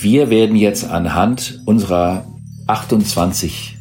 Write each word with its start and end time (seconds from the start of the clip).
Wir 0.00 0.30
werden 0.30 0.56
jetzt 0.56 0.84
anhand 0.84 1.62
unserer 1.64 2.26
28 2.66 3.78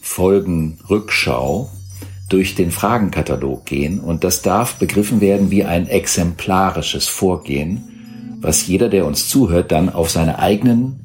Folgen 0.00 0.78
Rückschau 0.88 1.70
durch 2.28 2.54
den 2.54 2.70
Fragenkatalog 2.70 3.66
gehen 3.66 4.00
und 4.00 4.24
das 4.24 4.42
darf 4.42 4.76
begriffen 4.76 5.20
werden 5.20 5.50
wie 5.50 5.64
ein 5.64 5.88
exemplarisches 5.88 7.08
Vorgehen, 7.08 8.38
was 8.40 8.66
jeder, 8.66 8.88
der 8.88 9.06
uns 9.06 9.28
zuhört, 9.28 9.72
dann 9.72 9.88
auf 9.88 10.10
seine 10.10 10.38
eigenen 10.38 11.00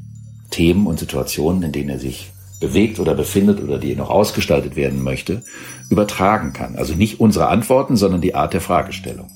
Themen 0.49 0.88
und 0.88 0.99
Situationen, 0.99 1.63
in 1.63 1.71
denen 1.71 1.90
er 1.90 1.99
sich 1.99 2.31
bewegt 2.59 2.99
oder 2.99 3.15
befindet 3.15 3.62
oder 3.62 3.79
die 3.79 3.95
noch 3.95 4.09
ausgestaltet 4.09 4.76
werden 4.76 5.01
möchte, 5.03 5.43
übertragen 5.90 6.53
kann. 6.53 6.76
Also 6.76 6.93
nicht 6.93 7.20
unsere 7.20 7.48
Antworten, 7.48 7.98
sondern 7.98 8.21
die 8.21 8.35
Art 8.35 8.53
der 8.53 8.62
Fragestellung. 8.62 9.29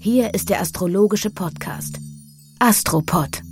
Hier 0.00 0.32
ist 0.32 0.48
der 0.48 0.60
astrologische 0.60 1.30
Podcast. 1.30 1.98
Astropod. 2.58 3.42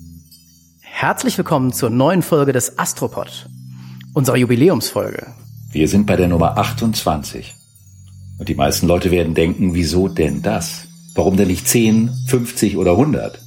Herzlich 1.00 1.38
willkommen 1.38 1.72
zur 1.72 1.90
neuen 1.90 2.22
Folge 2.22 2.52
des 2.52 2.76
Astropod, 2.76 3.48
unserer 4.14 4.36
Jubiläumsfolge. 4.36 5.28
Wir 5.70 5.86
sind 5.86 6.06
bei 6.06 6.16
der 6.16 6.26
Nummer 6.26 6.58
28. 6.58 7.54
Und 8.40 8.48
die 8.48 8.56
meisten 8.56 8.88
Leute 8.88 9.12
werden 9.12 9.32
denken, 9.32 9.74
wieso 9.74 10.08
denn 10.08 10.42
das? 10.42 10.88
Warum 11.14 11.36
denn 11.36 11.46
nicht 11.46 11.68
10, 11.68 12.10
50 12.26 12.76
oder 12.76 12.90
100? 12.90 13.38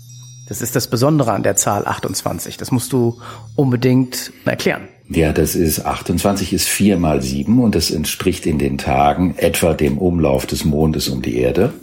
Das 0.47 0.61
ist 0.61 0.77
das 0.77 0.89
Besondere 0.89 1.33
an 1.33 1.43
der 1.43 1.57
Zahl 1.57 1.85
28. 1.85 2.55
Das 2.55 2.71
musst 2.71 2.93
du 2.93 3.19
unbedingt 3.57 4.31
erklären. 4.45 4.87
Ja, 5.09 5.33
das 5.33 5.53
ist 5.53 5.85
28 5.85 6.53
ist 6.53 6.69
4 6.69 6.97
mal 6.97 7.21
7 7.21 7.61
und 7.61 7.75
das 7.75 7.91
entspricht 7.91 8.45
in 8.45 8.59
den 8.59 8.77
Tagen 8.77 9.35
etwa 9.35 9.73
dem 9.73 9.97
Umlauf 9.97 10.45
des 10.45 10.63
Mondes 10.63 11.09
um 11.09 11.21
die 11.21 11.35
Erde 11.35 11.73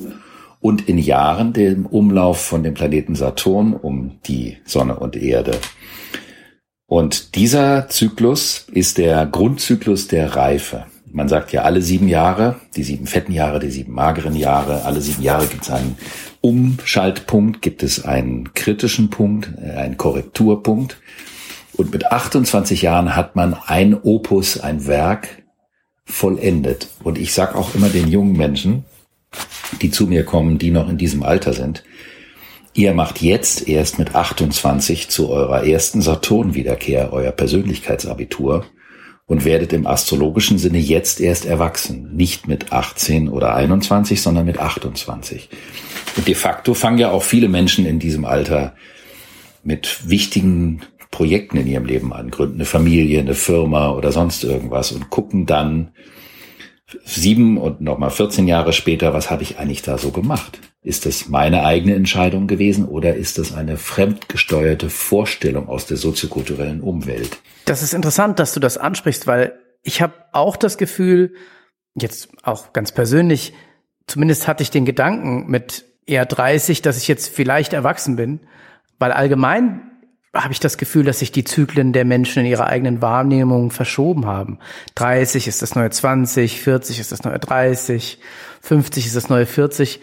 und 0.69 0.87
in 0.87 0.99
Jahren 0.99 1.55
dem 1.55 1.87
Umlauf 1.87 2.43
von 2.43 2.63
dem 2.63 2.75
Planeten 2.75 3.15
Saturn 3.15 3.73
um 3.73 4.21
die 4.27 4.59
Sonne 4.67 4.97
und 4.97 5.17
Erde. 5.17 5.53
Und 6.87 7.37
dieser 7.37 7.89
Zyklus 7.89 8.67
ist 8.71 8.99
der 8.99 9.25
Grundzyklus 9.25 10.09
der 10.09 10.37
Reife. 10.37 10.85
Man 11.11 11.27
sagt 11.27 11.53
ja 11.53 11.63
alle 11.63 11.81
sieben 11.81 12.07
Jahre, 12.07 12.57
die 12.77 12.83
sieben 12.83 13.07
fetten 13.07 13.33
Jahre, 13.33 13.61
die 13.61 13.71
sieben 13.71 13.95
mageren 13.95 14.37
Jahre, 14.37 14.85
alle 14.85 15.01
sieben 15.01 15.23
Jahre 15.23 15.47
gibt 15.47 15.63
es 15.63 15.71
einen 15.71 15.97
Umschaltpunkt, 16.43 17.63
gibt 17.63 17.83
es 17.83 18.05
einen 18.05 18.53
kritischen 18.53 19.09
Punkt, 19.09 19.51
äh, 19.63 19.71
einen 19.71 19.97
Korrekturpunkt. 19.97 21.01
Und 21.73 21.93
mit 21.93 22.13
28 22.13 22.83
Jahren 22.83 23.17
hat 23.17 23.37
man 23.37 23.55
ein 23.55 23.95
Opus, 23.95 24.61
ein 24.61 24.87
Werk 24.87 25.45
vollendet. 26.05 26.89
Und 27.03 27.17
ich 27.17 27.33
sag 27.33 27.57
auch 27.57 27.75
immer 27.75 27.89
den 27.89 28.09
jungen 28.09 28.37
Menschen, 28.37 28.85
die 29.81 29.91
zu 29.91 30.07
mir 30.07 30.25
kommen, 30.25 30.59
die 30.59 30.71
noch 30.71 30.89
in 30.89 30.99
diesem 30.99 31.23
Alter 31.23 31.53
sind, 31.53 31.85
ihr 32.75 32.95
macht 32.95 33.21
jetzt 33.21 33.69
erst 33.69 33.99
mit 33.99 34.15
28 34.15 35.09
zu 35.09 35.31
eurer 35.31 35.65
ersten 35.67 36.01
Saturn-Wiederkehr 36.01 37.13
euer 37.13 37.33
Persönlichkeitsabitur 37.33 38.67
und 39.27 39.45
werdet 39.45 39.73
im 39.73 39.87
astrologischen 39.87 40.59
Sinne 40.59 40.79
jetzt 40.79 41.21
erst 41.21 41.45
erwachsen. 41.45 42.17
Nicht 42.17 42.49
mit 42.49 42.73
18 42.73 43.29
oder 43.29 43.55
21, 43.55 44.23
sondern 44.23 44.47
mit 44.47 44.59
28. 44.59 45.51
Und 46.17 46.27
de 46.27 46.35
facto 46.35 46.73
fangen 46.73 46.99
ja 46.99 47.11
auch 47.11 47.23
viele 47.23 47.49
Menschen 47.49 47.85
in 47.85 47.99
diesem 47.99 48.25
Alter 48.25 48.75
mit 49.63 50.09
wichtigen 50.09 50.81
Projekten 51.11 51.59
in 51.59 51.67
ihrem 51.67 51.85
Leben 51.85 52.13
an, 52.13 52.31
gründen 52.31 52.57
eine 52.57 52.65
Familie, 52.65 53.21
eine 53.21 53.35
Firma 53.35 53.91
oder 53.91 54.13
sonst 54.13 54.45
irgendwas 54.45 54.93
und 54.93 55.11
gucken 55.11 55.47
dann 55.47 55.91
sieben 57.05 57.59
und 57.59 57.81
nochmal 57.81 58.11
14 58.11 58.49
Jahre 58.49 58.73
später, 58.73 59.13
was 59.13 59.31
habe 59.31 59.43
ich 59.43 59.59
eigentlich 59.59 59.83
da 59.83 59.99
so 59.99 60.11
gemacht? 60.11 60.59
Ist 60.83 61.07
das 61.07 61.29
meine 61.29 61.65
eigene 61.65 61.95
Entscheidung 61.95 62.47
gewesen 62.47 62.87
oder 62.87 63.15
ist 63.15 63.39
das 63.39 63.55
eine 63.55 63.77
fremdgesteuerte 63.77 64.89
Vorstellung 64.89 65.69
aus 65.69 65.87
der 65.87 65.97
soziokulturellen 65.97 66.81
Umwelt? 66.81 67.39
Das 67.67 67.83
ist 67.83 67.93
interessant, 67.93 68.39
dass 68.39 68.55
du 68.55 68.61
das 68.61 68.79
ansprichst, 68.79 69.27
weil 69.27 69.59
ich 69.83 70.01
habe 70.01 70.15
auch 70.33 70.57
das 70.57 70.79
Gefühl, 70.79 71.35
jetzt 71.95 72.31
auch 72.43 72.73
ganz 72.73 72.93
persönlich, 72.93 73.53
zumindest 74.07 74.49
hatte 74.49 74.63
ich 74.63 74.71
den 74.71 74.85
Gedanken 74.85 75.51
mit 75.51 75.85
eher 76.07 76.25
30, 76.25 76.81
dass 76.81 76.97
ich 76.97 77.09
jetzt 77.09 77.29
vielleicht 77.29 77.73
erwachsen 77.73 78.17
bin, 78.17 78.41
weil 78.99 79.13
allgemein 79.13 79.88
habe 80.35 80.53
ich 80.53 80.61
das 80.61 80.79
Gefühl, 80.79 81.05
dass 81.05 81.21
sich 81.21 81.33
die 81.33 81.45
Zyklen 81.45 81.93
der 81.93 82.05
Menschen 82.05 82.41
in 82.41 82.51
ihrer 82.51 82.67
eigenen 82.67 83.01
Wahrnehmung 83.01 83.71
verschoben 83.71 84.27
haben. 84.27 84.59
30 84.95 85.49
ist 85.49 85.63
das 85.63 85.75
neue 85.75 85.91
20, 85.91 86.61
40 86.61 87.01
ist 87.01 87.13
das 87.13 87.25
neue 87.25 87.39
30, 87.39 88.19
50 88.61 89.07
ist 89.07 89.17
das 89.17 89.29
neue 89.29 89.47
40. 89.47 90.01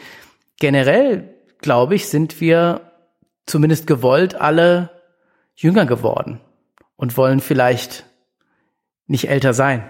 Generell, 0.59 1.35
glaube 1.61 1.95
ich, 1.95 2.07
sind 2.07 2.41
wir 2.41 2.81
zumindest 3.45 3.87
gewollt 3.87 4.35
alle 4.35 4.89
jünger 5.55 5.85
geworden 5.85 6.41
und 6.95 7.17
wollen 7.17 7.39
vielleicht 7.39 8.05
nicht 9.07 9.29
älter 9.29 9.53
sein. 9.53 9.83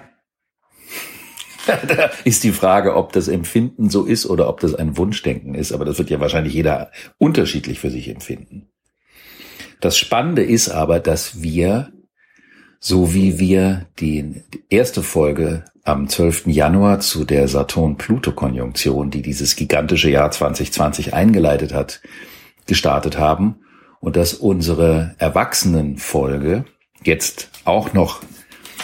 da 1.87 2.11
ist 2.25 2.43
die 2.43 2.51
Frage, 2.51 2.95
ob 2.95 3.13
das 3.13 3.27
Empfinden 3.27 3.89
so 3.89 4.05
ist 4.05 4.25
oder 4.25 4.49
ob 4.49 4.59
das 4.59 4.75
ein 4.75 4.97
Wunschdenken 4.97 5.55
ist. 5.55 5.71
Aber 5.71 5.85
das 5.85 5.97
wird 5.97 6.09
ja 6.09 6.19
wahrscheinlich 6.19 6.53
jeder 6.53 6.91
unterschiedlich 7.17 7.79
für 7.79 7.89
sich 7.89 8.09
empfinden. 8.09 8.69
Das 9.81 9.97
Spannende 9.97 10.43
ist 10.43 10.69
aber, 10.69 10.99
dass 10.99 11.41
wir, 11.41 11.91
so 12.79 13.13
wie 13.13 13.39
wir 13.39 13.87
die 13.99 14.43
erste 14.69 15.03
Folge 15.03 15.65
am 15.83 16.07
12. 16.09 16.47
Januar 16.47 16.99
zu 16.99 17.25
der 17.25 17.47
Saturn-Pluto-Konjunktion, 17.47 19.11
die 19.11 19.21
dieses 19.21 19.55
gigantische 19.55 20.09
Jahr 20.09 20.31
2020 20.31 21.13
eingeleitet 21.13 21.73
hat, 21.73 22.01
gestartet 22.65 23.19
haben 23.19 23.57
und 23.99 24.15
dass 24.15 24.33
unsere 24.33 25.15
Erwachsenenfolge 25.19 26.65
jetzt 27.03 27.49
auch 27.65 27.93
noch 27.93 28.21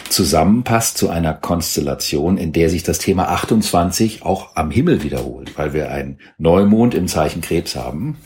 zusammenpasst 0.09 0.97
zu 0.97 1.09
einer 1.09 1.33
Konstellation, 1.33 2.37
in 2.37 2.51
der 2.51 2.69
sich 2.69 2.83
das 2.83 2.99
Thema 2.99 3.29
28 3.29 4.23
auch 4.23 4.55
am 4.55 4.69
Himmel 4.69 5.03
wiederholt, 5.03 5.57
weil 5.57 5.73
wir 5.73 5.89
einen 5.89 6.19
Neumond 6.37 6.93
im 6.93 7.07
Zeichen 7.07 7.41
Krebs 7.41 7.75
haben 7.75 8.17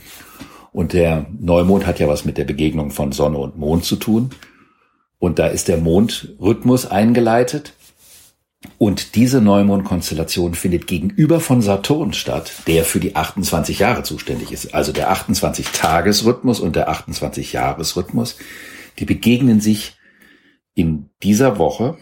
und 0.75 0.91
der 0.91 1.25
Neumond 1.40 1.88
hat 1.88 2.00
ja 2.00 2.09
was 2.09 2.25
mit 2.25 2.38
der 2.38 2.44
Begegnung 2.44 2.91
von 2.91 3.13
Sonne 3.13 3.38
und 3.38 3.58
Mond 3.58 3.86
zu 3.86 3.96
tun. 3.96 4.31
Und 5.19 5.40
da 5.40 5.47
ist 5.47 5.69
der 5.69 5.78
Mondrhythmus 5.78 6.86
eingeleitet. 6.86 7.72
Und 8.78 9.16
diese 9.16 9.40
Neumond-Konstellation 9.40 10.53
findet 10.53 10.85
gegenüber 10.85 11.40
von 11.40 11.62
Saturn 11.62 12.12
statt, 12.12 12.52
der 12.68 12.84
für 12.84 13.00
die 13.00 13.16
28 13.16 13.80
Jahre 13.80 14.03
zuständig 14.03 14.52
ist. 14.52 14.74
Also 14.74 14.91
der 14.91 15.14
28-Tages-Rhythmus 15.14 16.59
und 16.59 16.75
der 16.75 16.90
28-Jahres-Rhythmus. 16.90 18.35
Die 19.00 19.06
begegnen 19.06 19.62
sich 19.62 19.96
in 20.74 21.09
dieser 21.24 21.58
Woche. 21.58 21.97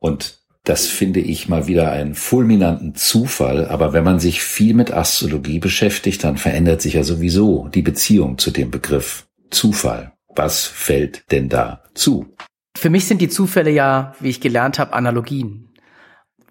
Und 0.00 0.37
das 0.68 0.86
finde 0.86 1.20
ich 1.20 1.48
mal 1.48 1.66
wieder 1.66 1.90
einen 1.92 2.14
fulminanten 2.14 2.94
Zufall. 2.94 3.66
Aber 3.66 3.94
wenn 3.94 4.04
man 4.04 4.20
sich 4.20 4.42
viel 4.42 4.74
mit 4.74 4.92
Astrologie 4.92 5.60
beschäftigt, 5.60 6.22
dann 6.24 6.36
verändert 6.36 6.82
sich 6.82 6.94
ja 6.94 7.04
sowieso 7.04 7.68
die 7.68 7.80
Beziehung 7.80 8.36
zu 8.36 8.50
dem 8.50 8.70
Begriff 8.70 9.26
Zufall. 9.50 10.12
Was 10.36 10.66
fällt 10.66 11.30
denn 11.30 11.48
da 11.48 11.84
zu? 11.94 12.34
Für 12.76 12.90
mich 12.90 13.06
sind 13.06 13.22
die 13.22 13.30
Zufälle 13.30 13.70
ja, 13.70 14.12
wie 14.20 14.28
ich 14.28 14.42
gelernt 14.42 14.78
habe, 14.78 14.92
Analogien. 14.92 15.70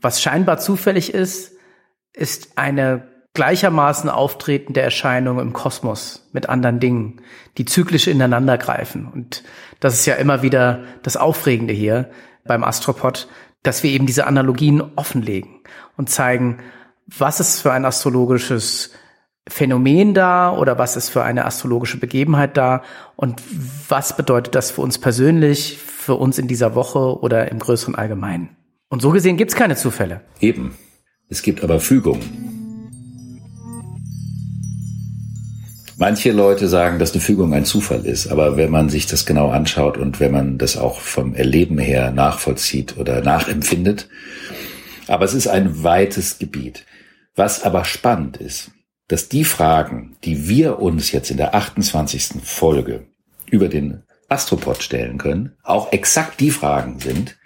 Was 0.02 0.20
scheinbar 0.20 0.58
zufällig 0.58 1.14
ist, 1.14 1.54
ist 2.14 2.58
eine 2.58 3.08
gleichermaßen 3.36 4.10
auftretende 4.10 4.82
Erscheinung 4.82 5.40
im 5.40 5.54
Kosmos 5.54 6.28
mit 6.34 6.50
anderen 6.50 6.80
Dingen, 6.80 7.22
die 7.60 7.66
zyklisch 7.66 8.08
ineinandergreifen. 8.08 9.08
Und 9.08 9.44
das 9.80 9.94
ist 9.94 10.08
ja 10.08 10.16
immer 10.16 10.42
wieder 10.42 10.86
das 11.04 11.18
Aufregende 11.18 11.74
hier 11.74 12.10
beim 12.48 12.64
Astropod, 12.64 13.28
dass 13.64 13.84
wir 13.84 13.92
eben 13.92 14.06
diese 14.06 14.28
Analogien 14.28 14.82
offenlegen 14.96 15.62
und 15.98 16.10
zeigen, 16.10 16.60
was 17.08 17.40
ist 17.40 17.62
für 17.62 17.72
ein 17.72 17.86
astrologisches 17.86 18.92
Phänomen 19.48 20.14
da 20.14 20.52
oder 20.52 20.78
was 20.78 20.98
ist 20.98 21.10
für 21.10 21.24
eine 21.24 21.46
astrologische 21.46 22.00
Begebenheit 22.00 22.58
da 22.58 22.84
und 23.16 23.42
was 23.88 24.16
bedeutet 24.18 24.56
das 24.56 24.72
für 24.72 24.82
uns 24.82 24.98
persönlich, 24.98 25.78
für 25.78 26.16
uns 26.16 26.38
in 26.38 26.48
dieser 26.48 26.76
Woche 26.76 27.20
oder 27.20 27.52
im 27.52 27.60
größeren 27.60 27.96
Allgemeinen. 27.96 28.56
Und 28.90 29.02
so 29.02 29.12
gesehen 29.12 29.38
gibt 29.38 29.52
es 29.52 29.58
keine 29.58 29.76
Zufälle. 29.76 30.22
Eben. 30.40 30.76
Es 31.30 31.42
gibt 31.42 31.64
aber 31.64 31.80
Fügungen. 31.80 32.47
Manche 36.00 36.32
Leute 36.32 36.68
sagen, 36.68 37.00
dass 37.00 37.14
eine 37.14 37.22
Fügung 37.22 37.56
ein 37.56 37.66
Zufall 37.66 38.06
ist, 38.06 38.28
aber 38.28 38.56
wenn 38.56 38.70
man 38.70 38.88
sich 38.88 39.08
das 39.08 39.26
genau 39.26 39.50
anschaut 39.50 39.98
und 39.98 40.20
wenn 40.20 40.32
man 40.32 40.60
das 40.60 40.78
auch 40.78 41.00
vom 41.00 41.34
Erleben 41.34 41.80
her 41.80 42.12
nachvollzieht 42.12 42.98
oder 42.98 43.22
nachempfindet, 43.22 44.08
aber 45.08 45.26
es 45.26 45.34
ist 45.34 45.48
ein 45.48 45.82
weites 45.84 46.38
Gebiet. 46.38 46.86
Was 47.36 47.64
aber 47.64 47.84
spannend 47.84 48.38
ist, 48.38 48.70
dass 49.08 49.28
die 49.28 49.44
Fragen, 49.44 50.18
die 50.24 50.48
wir 50.48 50.80
uns 50.80 51.12
jetzt 51.12 51.32
in 51.32 51.38
der 51.38 51.56
28. 51.56 52.44
Folge 52.44 53.08
über 53.50 53.68
den 53.68 54.04
Astropod 54.30 54.84
stellen 54.84 55.18
können, 55.18 55.54
auch 55.64 55.92
exakt 55.94 56.40
die 56.40 56.52
Fragen 56.52 57.00
sind, 57.00 57.38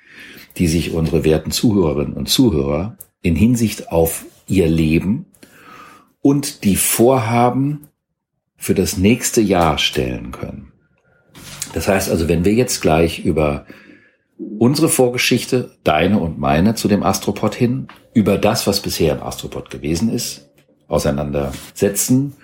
die 0.58 0.68
sich 0.68 0.92
unsere 0.92 1.24
werten 1.24 1.52
Zuhörerinnen 1.52 2.16
und 2.16 2.28
Zuhörer 2.28 2.98
in 3.22 3.38
Hinsicht 3.38 3.94
auf 3.94 4.26
ihr 4.48 4.68
Leben 4.68 5.28
und 6.22 6.66
die 6.66 6.76
Vorhaben 6.76 7.88
für 8.62 8.76
das 8.76 8.96
nächste 8.96 9.42
Jahr 9.42 9.80
stellen 9.80 10.32
können. 10.32 10.72
Das 11.74 11.88
heißt 11.88 12.12
also, 12.12 12.30
wenn 12.30 12.46
wir 12.46 12.54
jetzt 12.54 12.80
gleich 12.80 13.26
über 13.26 13.66
unsere 14.60 14.88
Vorgeschichte, 14.88 15.72
deine 15.84 16.20
und 16.20 16.38
meine 16.38 16.76
zu 16.76 16.88
dem 16.88 17.02
Astropod 17.02 17.56
hin, 17.56 17.88
über 18.14 18.38
das, 18.38 18.68
was 18.68 18.82
bisher 18.82 19.16
im 19.16 19.24
Astropod 19.24 19.72
gewesen 19.72 20.14
ist, 20.14 20.52
auseinandersetzen 20.88 22.36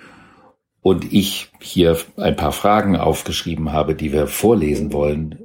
und 0.80 1.12
ich 1.12 1.52
hier 1.60 1.96
ein 2.16 2.34
paar 2.34 2.52
Fragen 2.52 2.96
aufgeschrieben 2.96 3.70
habe, 3.70 3.94
die 3.94 4.12
wir 4.12 4.26
vorlesen 4.26 4.92
wollen, 4.92 5.38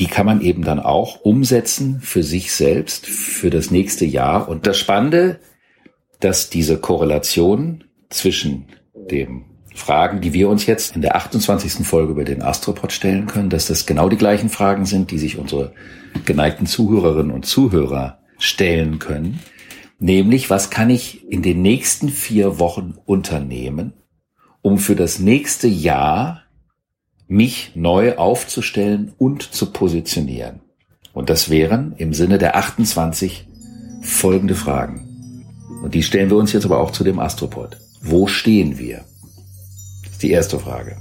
die 0.00 0.06
kann 0.06 0.26
man 0.26 0.40
eben 0.40 0.64
dann 0.64 0.80
auch 0.80 1.20
umsetzen 1.20 2.00
für 2.00 2.24
sich 2.24 2.52
selbst, 2.52 3.06
für 3.06 3.50
das 3.50 3.70
nächste 3.70 4.06
Jahr. 4.06 4.48
Und 4.48 4.66
das 4.66 4.76
Spannende, 4.76 5.38
dass 6.18 6.50
diese 6.50 6.78
Korrelation 6.78 7.84
zwischen 8.08 8.66
dem 8.92 9.44
Fragen, 9.74 10.20
die 10.20 10.32
wir 10.32 10.48
uns 10.48 10.66
jetzt 10.66 10.94
in 10.94 11.02
der 11.02 11.16
28. 11.16 11.84
Folge 11.86 12.12
über 12.12 12.24
den 12.24 12.42
Astropod 12.42 12.92
stellen 12.92 13.26
können, 13.26 13.50
dass 13.50 13.66
das 13.66 13.86
genau 13.86 14.08
die 14.08 14.16
gleichen 14.16 14.48
Fragen 14.48 14.86
sind, 14.86 15.10
die 15.10 15.18
sich 15.18 15.36
unsere 15.36 15.72
geneigten 16.24 16.66
Zuhörerinnen 16.66 17.32
und 17.32 17.44
Zuhörer 17.44 18.18
stellen 18.38 19.00
können. 19.00 19.40
Nämlich, 19.98 20.48
was 20.48 20.70
kann 20.70 20.90
ich 20.90 21.28
in 21.28 21.42
den 21.42 21.60
nächsten 21.60 22.08
vier 22.08 22.60
Wochen 22.60 22.94
unternehmen, 23.04 23.94
um 24.62 24.78
für 24.78 24.94
das 24.94 25.18
nächste 25.18 25.66
Jahr 25.66 26.42
mich 27.26 27.72
neu 27.74 28.16
aufzustellen 28.16 29.12
und 29.18 29.42
zu 29.42 29.72
positionieren? 29.72 30.60
Und 31.12 31.30
das 31.30 31.50
wären 31.50 31.94
im 31.96 32.14
Sinne 32.14 32.38
der 32.38 32.56
28 32.56 33.48
folgende 34.02 34.54
Fragen. 34.54 35.44
Und 35.82 35.94
die 35.94 36.02
stellen 36.04 36.30
wir 36.30 36.36
uns 36.36 36.52
jetzt 36.52 36.64
aber 36.64 36.78
auch 36.78 36.92
zu 36.92 37.02
dem 37.02 37.18
Astropod. 37.18 37.76
Wo 38.00 38.28
stehen 38.28 38.78
wir? 38.78 39.04
Ist 40.14 40.22
die 40.22 40.30
erste 40.30 40.60
Frage. 40.60 40.96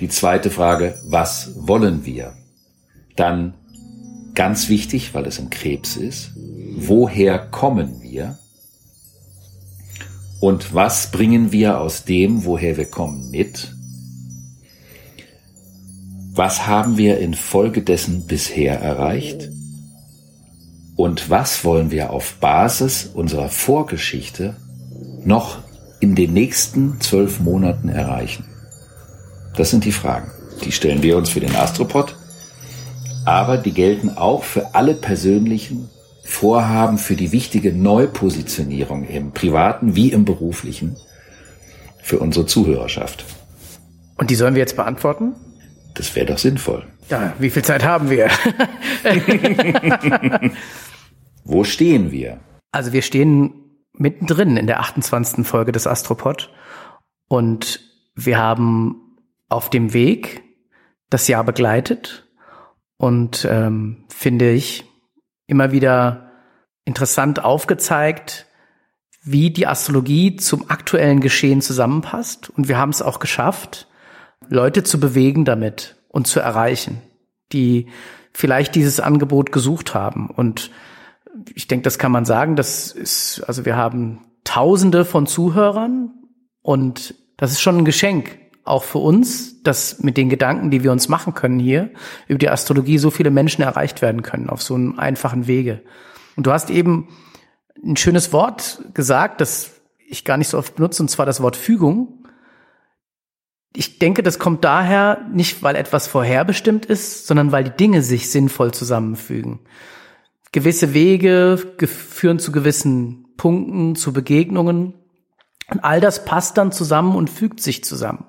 Die 0.00 0.08
zweite 0.08 0.48
Frage, 0.48 0.98
was 1.04 1.50
wollen 1.54 2.06
wir? 2.06 2.32
Dann 3.14 3.52
ganz 4.34 4.70
wichtig, 4.70 5.12
weil 5.12 5.26
es 5.26 5.38
im 5.38 5.50
Krebs 5.50 5.98
ist, 5.98 6.30
woher 6.76 7.38
kommen 7.38 8.00
wir? 8.00 8.38
Und 10.40 10.72
was 10.72 11.10
bringen 11.10 11.52
wir 11.52 11.78
aus 11.78 12.04
dem, 12.06 12.46
woher 12.46 12.78
wir 12.78 12.86
kommen, 12.86 13.30
mit? 13.30 13.74
Was 16.32 16.66
haben 16.66 16.96
wir 16.96 17.18
infolgedessen 17.18 18.26
bisher 18.26 18.80
erreicht? 18.80 19.50
Und 20.96 21.28
was 21.28 21.66
wollen 21.66 21.90
wir 21.90 22.08
auf 22.08 22.36
Basis 22.40 23.10
unserer 23.12 23.50
Vorgeschichte 23.50 24.56
noch 25.22 25.65
in 26.06 26.14
den 26.14 26.34
nächsten 26.34 27.00
zwölf 27.00 27.40
Monaten 27.40 27.88
erreichen? 27.88 28.44
Das 29.56 29.70
sind 29.70 29.84
die 29.84 29.90
Fragen. 29.90 30.30
Die 30.64 30.70
stellen 30.70 31.02
wir 31.02 31.16
uns 31.16 31.30
für 31.30 31.40
den 31.40 31.56
Astropod, 31.56 32.14
aber 33.24 33.56
die 33.56 33.72
gelten 33.72 34.10
auch 34.10 34.44
für 34.44 34.76
alle 34.76 34.94
persönlichen 34.94 35.90
Vorhaben, 36.22 36.98
für 36.98 37.16
die 37.16 37.32
wichtige 37.32 37.72
Neupositionierung 37.72 39.02
im 39.08 39.32
privaten 39.32 39.96
wie 39.96 40.12
im 40.12 40.24
beruflichen 40.24 40.96
für 42.02 42.20
unsere 42.20 42.46
Zuhörerschaft. 42.46 43.24
Und 44.16 44.30
die 44.30 44.36
sollen 44.36 44.54
wir 44.54 44.60
jetzt 44.60 44.76
beantworten? 44.76 45.34
Das 45.94 46.14
wäre 46.14 46.26
doch 46.26 46.38
sinnvoll. 46.38 46.84
Ja, 47.10 47.32
wie 47.40 47.50
viel 47.50 47.64
Zeit 47.64 47.84
haben 47.84 48.10
wir? 48.10 48.30
Wo 51.44 51.64
stehen 51.64 52.12
wir? 52.12 52.38
Also 52.70 52.92
wir 52.92 53.02
stehen 53.02 53.65
mittendrin 53.98 54.56
in 54.56 54.66
der 54.66 54.80
28. 54.80 55.46
Folge 55.46 55.72
des 55.72 55.86
Astropod 55.86 56.50
und 57.28 57.80
wir 58.14 58.38
haben 58.38 59.16
auf 59.48 59.70
dem 59.70 59.92
Weg 59.92 60.42
das 61.10 61.28
Jahr 61.28 61.44
begleitet 61.44 62.26
und 62.96 63.46
ähm, 63.48 64.04
finde 64.08 64.50
ich 64.50 64.84
immer 65.46 65.72
wieder 65.72 66.30
interessant 66.84 67.44
aufgezeigt, 67.44 68.46
wie 69.22 69.50
die 69.50 69.66
Astrologie 69.66 70.36
zum 70.36 70.70
aktuellen 70.70 71.20
Geschehen 71.20 71.60
zusammenpasst. 71.60 72.48
Und 72.50 72.68
wir 72.68 72.78
haben 72.78 72.90
es 72.90 73.02
auch 73.02 73.18
geschafft, 73.18 73.88
Leute 74.48 74.84
zu 74.84 75.00
bewegen 75.00 75.44
damit 75.44 75.96
und 76.08 76.26
zu 76.26 76.40
erreichen, 76.40 77.02
die 77.52 77.88
vielleicht 78.32 78.74
dieses 78.76 79.00
Angebot 79.00 79.50
gesucht 79.50 79.94
haben. 79.94 80.30
Und 80.30 80.70
ich 81.54 81.68
denke, 81.68 81.82
das 81.82 81.98
kann 81.98 82.12
man 82.12 82.24
sagen. 82.24 82.56
Das 82.56 82.92
ist, 82.92 83.42
also 83.46 83.64
wir 83.64 83.76
haben 83.76 84.20
Tausende 84.44 85.04
von 85.04 85.26
Zuhörern 85.26 86.12
und 86.62 87.14
das 87.36 87.52
ist 87.52 87.60
schon 87.60 87.78
ein 87.78 87.84
Geschenk, 87.84 88.38
auch 88.64 88.84
für 88.84 88.98
uns, 88.98 89.62
dass 89.62 90.00
mit 90.00 90.16
den 90.16 90.28
Gedanken, 90.28 90.70
die 90.70 90.82
wir 90.82 90.92
uns 90.92 91.08
machen 91.08 91.34
können 91.34 91.58
hier 91.58 91.90
über 92.28 92.38
die 92.38 92.50
Astrologie, 92.50 92.98
so 92.98 93.10
viele 93.10 93.30
Menschen 93.30 93.62
erreicht 93.62 94.02
werden 94.02 94.22
können 94.22 94.48
auf 94.48 94.62
so 94.62 94.74
einem 94.74 94.98
einfachen 94.98 95.46
Wege. 95.46 95.82
Und 96.36 96.46
du 96.46 96.52
hast 96.52 96.70
eben 96.70 97.08
ein 97.84 97.96
schönes 97.96 98.32
Wort 98.32 98.82
gesagt, 98.94 99.40
das 99.40 99.72
ich 100.08 100.24
gar 100.24 100.36
nicht 100.36 100.48
so 100.48 100.58
oft 100.58 100.76
benutze, 100.76 101.02
und 101.02 101.08
zwar 101.08 101.26
das 101.26 101.42
Wort 101.42 101.56
Fügung. 101.56 102.24
Ich 103.74 103.98
denke, 103.98 104.22
das 104.22 104.38
kommt 104.38 104.64
daher 104.64 105.26
nicht, 105.32 105.62
weil 105.62 105.76
etwas 105.76 106.06
vorherbestimmt 106.06 106.86
ist, 106.86 107.26
sondern 107.26 107.52
weil 107.52 107.64
die 107.64 107.76
Dinge 107.76 108.02
sich 108.02 108.30
sinnvoll 108.30 108.72
zusammenfügen. 108.72 109.60
Gewisse 110.56 110.94
Wege 110.94 111.58
führen 111.86 112.38
zu 112.38 112.50
gewissen 112.50 113.26
Punkten, 113.36 113.94
zu 113.94 114.14
Begegnungen. 114.14 114.94
Und 115.70 115.84
all 115.84 116.00
das 116.00 116.24
passt 116.24 116.56
dann 116.56 116.72
zusammen 116.72 117.14
und 117.14 117.28
fügt 117.28 117.60
sich 117.60 117.84
zusammen. 117.84 118.24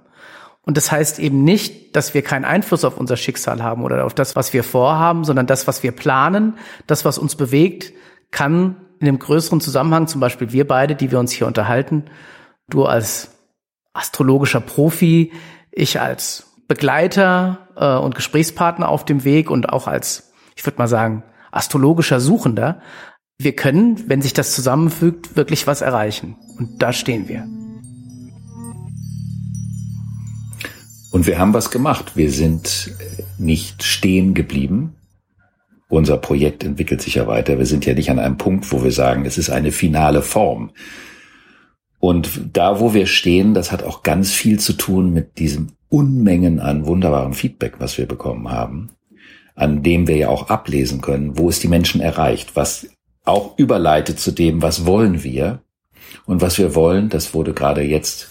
Und 0.62 0.75
das 0.75 0.91
heißt 0.91 1.19
eben 1.19 1.46
nicht, 1.46 1.96
dass 1.96 2.13
wir 2.13 2.24
keinen 2.24 2.43
Einfluss 2.43 2.84
auf 2.84 2.98
unser 2.98 3.15
Schicksal 3.15 3.63
haben 3.63 3.81
oder 3.81 4.03
auf 4.03 4.13
das, 4.13 4.36
was 4.36 4.51
wir 4.51 4.65
vorhaben, 4.65 5.24
sondern 5.24 5.48
das, 5.48 5.67
was 5.67 5.84
wir 5.84 5.93
planen, 5.93 6.55
das, 6.86 7.05
was 7.05 7.17
uns 7.17 7.38
bewegt, 7.38 7.93
kann 8.29 8.75
in 9.00 9.07
einem 9.07 9.19
größeren 9.19 9.62
Zusammenhang, 9.62 10.07
zum 10.07 10.19
Beispiel 10.19 10.51
wir 10.51 10.67
beide, 10.67 10.96
die 10.96 11.12
wir 11.12 11.19
uns 11.19 11.31
hier 11.31 11.48
unterhalten, 11.48 12.07
du 12.69 12.84
als 12.84 13.38
astrologischer 13.93 14.60
Profi, 14.60 15.31
ich 15.72 16.01
als 16.01 16.51
Begleiter 16.67 17.69
äh, 17.77 17.96
und 17.96 18.15
Gesprächspartner 18.15 18.89
auf 18.89 19.05
dem 19.05 19.24
Weg 19.24 19.50
und 19.50 19.69
auch 19.69 19.88
als, 19.88 20.34
ich 20.57 20.65
würde 20.65 20.77
mal 20.77 20.89
sagen, 20.89 21.24
astrologischer 21.51 22.20
Suchender, 22.20 22.82
wir 23.39 23.56
können, 23.56 24.10
wenn 24.10 24.22
sich 24.22 24.34
das 24.34 24.56
zusammenfügt, 24.56 25.36
wirklich 25.36 25.68
was 25.68 25.82
erreichen. 25.82 26.36
Und 26.58 26.82
da 26.82 26.92
stehen 26.92 27.27
wir. 27.27 27.48
Und 31.12 31.27
wir 31.27 31.39
haben 31.39 31.54
was 31.54 31.72
gemacht. 31.72 32.16
Wir 32.16 32.32
sind 32.32 32.92
nicht 33.38 33.84
stehen 33.84 34.34
geblieben. 34.34 34.96
Unser 35.89 36.18
Projekt 36.18 36.63
entwickelt 36.63 37.01
sich 37.01 37.16
ja 37.16 37.27
weiter. 37.27 37.58
Wir 37.58 37.66
sind 37.66 37.86
ja 37.86 37.94
nicht 37.94 38.12
an 38.12 38.20
einem 38.20 38.38
Punkt, 38.38 38.72
wo 38.72 38.84
wir 38.84 38.92
sagen, 38.92 39.25
es 39.25 39.38
ist 39.38 39.50
eine 39.50 39.72
finale 39.72 40.22
Form. 40.22 40.72
Und 42.00 42.30
da, 42.54 42.80
wo 42.80 42.94
wir 42.94 43.08
stehen, 43.08 43.54
das 43.54 43.72
hat 43.72 43.84
auch 43.84 44.04
ganz 44.04 44.32
viel 44.32 44.60
zu 44.60 44.74
tun 44.74 45.13
mit 45.13 45.39
diesem 45.39 45.70
Unmengen 45.89 46.60
an 46.60 46.86
wunderbarem 46.86 47.34
Feedback, 47.34 47.75
was 47.80 47.98
wir 47.98 48.06
bekommen 48.06 48.51
haben, 48.51 48.89
an 49.58 49.82
dem 49.82 50.08
wir 50.08 50.16
ja 50.16 50.30
auch 50.30 50.50
ablesen 50.50 51.02
können, 51.02 51.38
wo 51.38 51.50
es 51.50 51.60
die 51.60 51.68
Menschen 51.68 52.00
erreicht, 52.00 52.56
was 52.56 52.88
auch 53.26 53.58
überleitet 53.58 54.20
zu 54.20 54.32
dem, 54.32 54.62
was 54.62 54.86
wollen 54.86 55.24
wir. 55.24 55.62
Und 56.26 56.42
was 56.42 56.58
wir 56.58 56.76
wollen, 56.76 57.10
das 57.10 57.34
wurde 57.34 57.54
gerade 57.54 57.82
jetzt 57.82 58.30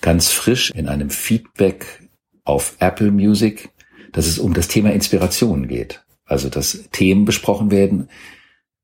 ganz 0.00 0.30
frisch 0.30 0.70
in 0.70 0.88
einem 0.88 1.10
Feedback 1.10 2.08
auf 2.44 2.76
Apple 2.78 3.10
Music, 3.10 3.70
dass 4.12 4.26
es 4.26 4.38
um 4.38 4.54
das 4.54 4.68
Thema 4.68 4.92
Inspiration 4.92 5.66
geht. 5.66 6.04
Also 6.24 6.48
dass 6.48 6.84
Themen 6.92 7.24
besprochen 7.24 7.70
werden, 7.70 8.08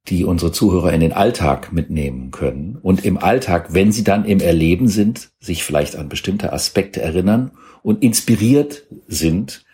die 0.09 0.25
unsere 0.25 0.50
Zuhörer 0.50 0.93
in 0.93 1.00
den 1.00 1.12
Alltag 1.12 1.73
mitnehmen 1.73 2.33
können 2.33 2.79
und 2.83 3.05
im 3.05 3.17
Alltag, 3.17 3.75
wenn 3.75 3.93
sie 3.93 4.03
dann 4.03 4.25
im 4.25 4.41
Erleben 4.41 4.89
sind, 4.89 5.31
sich 5.39 5.62
vielleicht 5.62 5.95
an 5.95 6.09
bestimmte 6.09 6.53
Aspekte 6.53 7.00
erinnern 7.00 7.53
und 7.83 8.03
inspiriert 8.03 8.87
sind, 9.07 9.65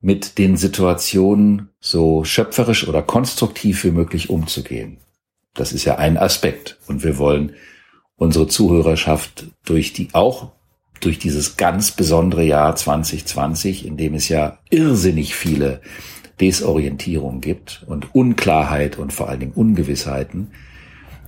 mit 0.00 0.38
den 0.38 0.56
Situationen 0.56 1.68
so 1.78 2.24
schöpferisch 2.24 2.88
oder 2.88 3.02
konstruktiv 3.02 3.84
wie 3.84 3.90
möglich 3.90 4.30
umzugehen. 4.30 4.98
Das 5.54 5.72
ist 5.72 5.84
ja 5.84 5.96
ein 5.96 6.16
Aspekt. 6.16 6.78
Und 6.86 7.04
wir 7.04 7.18
wollen 7.18 7.54
unsere 8.16 8.46
Zuhörerschaft 8.46 9.46
durch 9.64 9.92
die 9.92 10.08
auch 10.12 10.52
durch 11.00 11.18
dieses 11.18 11.56
ganz 11.56 11.90
besondere 11.92 12.44
Jahr 12.44 12.76
2020, 12.76 13.86
in 13.86 13.96
dem 13.96 14.14
es 14.14 14.28
ja 14.28 14.58
irrsinnig 14.68 15.34
viele 15.34 15.80
Desorientierung 16.40 17.40
gibt 17.40 17.84
und 17.86 18.14
Unklarheit 18.14 18.98
und 18.98 19.12
vor 19.12 19.28
allen 19.28 19.40
Dingen 19.40 19.52
Ungewissheiten, 19.52 20.52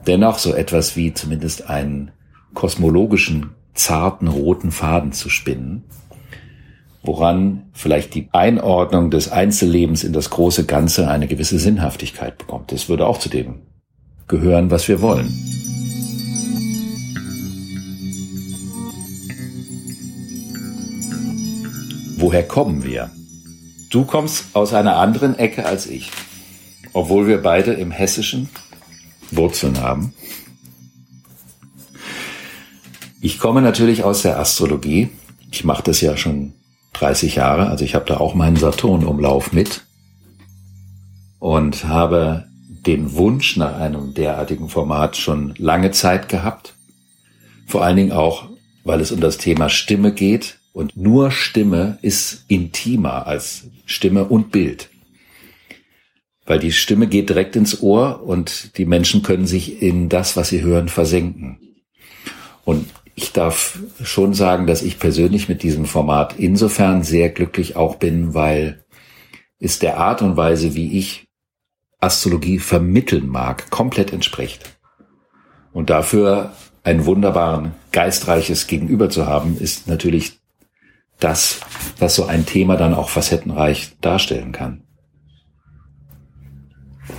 dennoch 0.07 0.39
so 0.39 0.55
etwas 0.55 0.97
wie 0.97 1.15
zumindest 1.15 1.69
einen 1.69 2.11
kosmologischen, 2.55 3.51
zarten, 3.75 4.29
roten 4.29 4.71
Faden 4.71 5.13
zu 5.13 5.31
spinnen, 5.31 5.85
woran 7.03 7.65
vielleicht 7.73 8.15
die 8.15 8.29
Einordnung 8.33 9.11
des 9.11 9.31
Einzellebens 9.31 10.05
in 10.05 10.13
das 10.13 10.31
große 10.31 10.67
Ganze 10.67 11.09
eine 11.09 11.27
gewisse 11.27 11.59
Sinnhaftigkeit 11.59 12.39
bekommt. 12.39 12.71
Das 12.73 12.89
würde 12.89 13.07
auch 13.07 13.19
zu 13.19 13.29
dem 13.29 13.63
gehören, 14.29 14.71
was 14.71 14.89
wir 14.89 15.03
wollen. 15.03 15.29
Woher 22.17 22.47
kommen 22.47 22.85
wir? 22.85 23.11
Du 23.91 24.05
kommst 24.05 24.55
aus 24.55 24.73
einer 24.73 24.97
anderen 24.97 25.39
Ecke 25.39 25.67
als 25.67 25.87
ich, 25.87 26.11
obwohl 26.93 27.27
wir 27.27 27.43
beide 27.43 27.73
im 27.73 27.91
Hessischen 27.91 28.49
Wurzeln 29.33 29.81
haben. 29.81 30.15
Ich 33.21 33.39
komme 33.39 33.61
natürlich 33.61 34.05
aus 34.05 34.23
der 34.23 34.39
Astrologie. 34.39 35.11
Ich 35.51 35.65
mache 35.65 35.83
das 35.83 36.01
ja 36.01 36.17
schon 36.17 36.55
30 36.93 37.37
Jahre, 37.37 37.69
also 37.69 37.85
ich 37.85 37.95
habe 37.95 38.05
da 38.07 38.19
auch 38.19 38.35
meinen 38.35 38.57
Saturnumlauf 38.57 39.53
mit 39.53 39.83
und 41.39 41.85
habe 41.85 42.47
den 42.69 43.15
Wunsch 43.15 43.57
nach 43.57 43.77
einem 43.79 44.15
derartigen 44.15 44.69
Format 44.69 45.17
schon 45.17 45.55
lange 45.57 45.91
Zeit 45.93 46.29
gehabt. 46.29 46.75
Vor 47.67 47.85
allen 47.85 47.97
Dingen 47.97 48.13
auch, 48.13 48.49
weil 48.85 49.01
es 49.01 49.13
um 49.13 49.21
das 49.21 49.39
Thema 49.39 49.69
Stimme 49.69 50.13
geht. 50.13 50.59
Und 50.73 50.97
nur 50.97 51.31
Stimme 51.31 51.99
ist 52.03 52.45
intimer 52.49 53.27
als 53.27 53.65
Stimme 53.85 54.25
und 54.25 54.51
Bild. 54.51 54.89
Weil 56.47 56.59
die 56.59 56.73
Stimme 56.73 57.07
geht 57.07 57.29
direkt 57.29 57.57
ins 57.57 57.83
Ohr 57.83 58.23
und 58.25 58.77
die 58.79 58.87
Menschen 58.87 59.23
können 59.23 59.47
sich 59.47 59.83
in 59.83 60.09
das, 60.09 60.37
was 60.37 60.49
sie 60.49 60.63
hören, 60.63 60.89
versenken. 60.89 61.59
Und 62.65 62.89
ich 63.15 63.33
darf 63.33 63.79
schon 64.03 64.35
sagen, 64.35 64.67
dass 64.67 64.83
ich 64.83 64.99
persönlich 64.99 65.49
mit 65.49 65.63
diesem 65.63 65.85
Format 65.85 66.39
insofern 66.39 67.03
sehr 67.03 67.29
glücklich 67.29 67.77
auch 67.77 67.97
bin, 67.97 68.35
weil 68.35 68.85
es 69.59 69.79
der 69.79 69.99
Art 69.99 70.23
und 70.23 70.37
Weise, 70.37 70.75
wie 70.75 70.99
ich 70.99 71.29
Astrologie 72.01 72.59
vermitteln 72.59 73.29
mag, 73.29 73.71
komplett 73.71 74.13
entspricht. 74.13 74.79
Und 75.73 75.91
dafür 75.91 76.53
ein 76.85 77.07
wunderbaren, 77.07 77.73
geistreiches 77.93 78.67
Gegenüber 78.67 79.09
zu 79.09 79.27
haben, 79.27 79.57
ist 79.59 79.87
natürlich 79.87 80.41
das, 81.21 81.61
was 81.99 82.17
so 82.17 82.27
ein 82.27 82.47
Thema 82.47 82.77
dann 82.77 82.95
auch 82.95 83.09
facettenreich 83.09 83.97
darstellen 84.01 84.53
kann. 84.53 84.83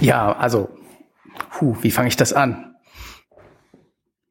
Ja, 0.02 0.34
also, 0.34 0.70
hu, 1.62 1.78
wie 1.82 1.92
fange 1.92 2.10
ich 2.10 2.18
das 2.18 2.34
an? 2.34 2.76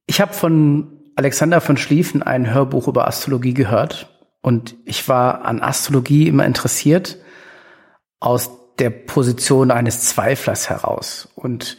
Ich 0.07 0.21
habe 0.21 0.35
von 0.35 1.01
Alexander 1.16 1.61
von 1.61 1.76
Schlieffen 1.76 2.23
ein 2.23 2.52
Hörbuch 2.52 2.88
über 2.88 3.07
Astrologie 3.07 3.54
gehört 3.54 4.09
und 4.40 4.76
ich 4.85 5.09
war 5.09 5.45
an 5.45 5.62
Astrologie 5.62 6.28
immer 6.28 6.47
interessiert 6.47 7.19
aus 8.21 8.50
der 8.78 8.90
Position 8.90 9.71
eines 9.71 10.02
Zweiflers 10.04 10.71
heraus. 10.71 11.28
Und 11.35 11.76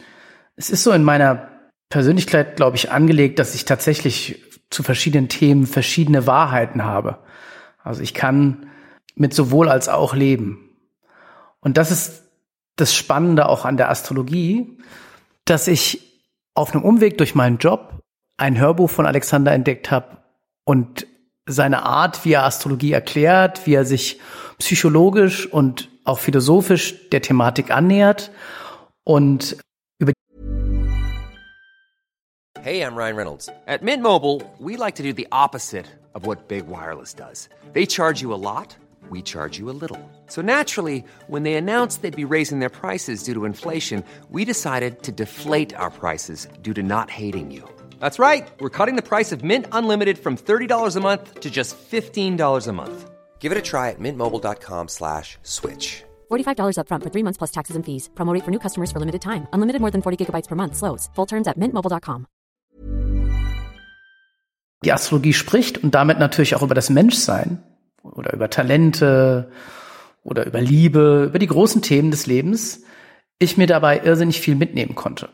es 0.56 0.70
ist 0.70 0.84
so 0.84 0.92
in 0.92 1.02
meiner 1.02 1.48
Persönlichkeit, 1.88 2.56
glaube 2.56 2.76
ich, 2.76 2.90
angelegt, 2.90 3.38
dass 3.38 3.54
ich 3.54 3.64
tatsächlich 3.64 4.42
zu 4.70 4.82
verschiedenen 4.82 5.28
Themen 5.28 5.66
verschiedene 5.66 6.26
Wahrheiten 6.26 6.84
habe. 6.84 7.18
Also 7.82 8.02
ich 8.02 8.14
kann 8.14 8.70
mit 9.14 9.34
sowohl 9.34 9.68
als 9.68 9.88
auch 9.88 10.14
leben. 10.14 10.70
Und 11.60 11.76
das 11.76 11.90
ist 11.90 12.24
das 12.76 12.94
Spannende 12.94 13.48
auch 13.48 13.64
an 13.64 13.76
der 13.76 13.90
Astrologie, 13.90 14.78
dass 15.44 15.68
ich 15.68 16.20
auf 16.54 16.74
einem 16.74 16.84
Umweg 16.84 17.18
durch 17.18 17.34
meinen 17.34 17.58
Job 17.58 18.03
ein 18.36 18.58
Hörbuch 18.58 18.90
von 18.90 19.06
Alexander 19.06 19.52
entdeckt 19.52 19.90
habe 19.90 20.18
und 20.64 21.06
seine 21.46 21.82
Art, 21.82 22.24
wie 22.24 22.32
er 22.32 22.44
Astrologie 22.44 22.92
erklärt, 22.92 23.66
wie 23.66 23.74
er 23.74 23.84
sich 23.84 24.20
psychologisch 24.58 25.46
und 25.46 25.90
auch 26.04 26.18
philosophisch 26.18 27.10
der 27.10 27.22
Thematik 27.22 27.70
annähert 27.70 28.30
und 29.04 29.56
über 29.98 30.12
Hey, 32.62 32.82
I'm 32.82 32.96
Ryan 32.96 33.16
Reynolds. 33.16 33.50
At 33.66 33.82
Mint 33.82 34.02
Mobile, 34.02 34.40
we 34.58 34.76
like 34.76 34.94
to 34.96 35.02
do 35.02 35.12
the 35.12 35.26
opposite 35.30 35.86
of 36.14 36.26
what 36.26 36.48
Big 36.48 36.66
Wireless 36.66 37.14
does. 37.14 37.48
They 37.74 37.86
charge 37.86 38.22
you 38.22 38.32
a 38.32 38.40
lot, 38.40 38.74
we 39.10 39.20
charge 39.22 39.58
you 39.58 39.68
a 39.68 39.76
little. 39.78 39.98
So 40.28 40.40
naturally, 40.40 41.04
when 41.28 41.42
they 41.42 41.56
announced 41.56 42.00
they'd 42.00 42.16
be 42.16 42.24
raising 42.24 42.60
their 42.60 42.70
prices 42.70 43.22
due 43.22 43.34
to 43.34 43.44
inflation, 43.44 44.02
we 44.30 44.46
decided 44.46 45.02
to 45.02 45.12
deflate 45.12 45.74
our 45.74 45.90
prices 45.90 46.48
due 46.62 46.72
to 46.72 46.82
not 46.82 47.10
hating 47.10 47.50
you. 47.50 47.68
That's 48.00 48.18
right. 48.18 48.50
We're 48.60 48.70
cutting 48.70 48.96
the 48.96 49.02
price 49.02 49.30
of 49.30 49.44
Mint 49.44 49.66
Unlimited 49.72 50.18
from 50.18 50.36
$30 50.36 50.96
a 50.96 51.00
month 51.00 51.40
to 51.40 51.50
just 51.50 51.76
$15 51.76 52.66
a 52.66 52.72
month. 52.72 53.10
Give 53.40 53.52
it 53.52 53.58
a 53.58 53.62
try 53.62 53.90
at 53.90 54.00
mintmobile.com 54.00 54.88
slash 54.88 55.36
switch. 55.42 56.02
$45 56.30 56.78
upfront 56.78 57.02
for 57.02 57.10
three 57.10 57.22
months 57.22 57.36
plus 57.36 57.50
taxes 57.50 57.76
and 57.76 57.84
fees. 57.84 58.08
Promo 58.14 58.40
for 58.40 58.50
new 58.50 58.58
customers 58.58 58.90
for 58.90 59.00
limited 59.00 59.20
time. 59.20 59.46
Unlimited 59.52 59.80
more 59.82 59.90
than 59.90 60.00
40 60.00 60.16
gigabytes 60.16 60.48
per 60.48 60.56
month. 60.56 60.76
Slows. 60.76 61.10
Full 61.14 61.26
terms 61.26 61.46
at 61.46 61.58
mintmobile.com. 61.58 62.26
Die 64.84 64.92
Astrologie 64.92 65.32
spricht 65.32 65.82
und 65.82 65.94
damit 65.94 66.18
natürlich 66.18 66.56
auch 66.56 66.62
über 66.62 66.74
das 66.74 66.90
Menschsein 66.90 67.62
oder 68.02 68.34
über 68.34 68.50
Talente 68.50 69.50
oder 70.22 70.46
über 70.46 70.60
Liebe, 70.60 71.26
über 71.28 71.38
die 71.38 71.46
großen 71.46 71.80
Themen 71.80 72.10
des 72.10 72.26
Lebens, 72.26 72.82
ich 73.38 73.56
mir 73.56 73.66
dabei 73.66 74.00
irrsinnig 74.00 74.40
viel 74.40 74.54
mitnehmen 74.54 74.94
konnte 74.94 75.28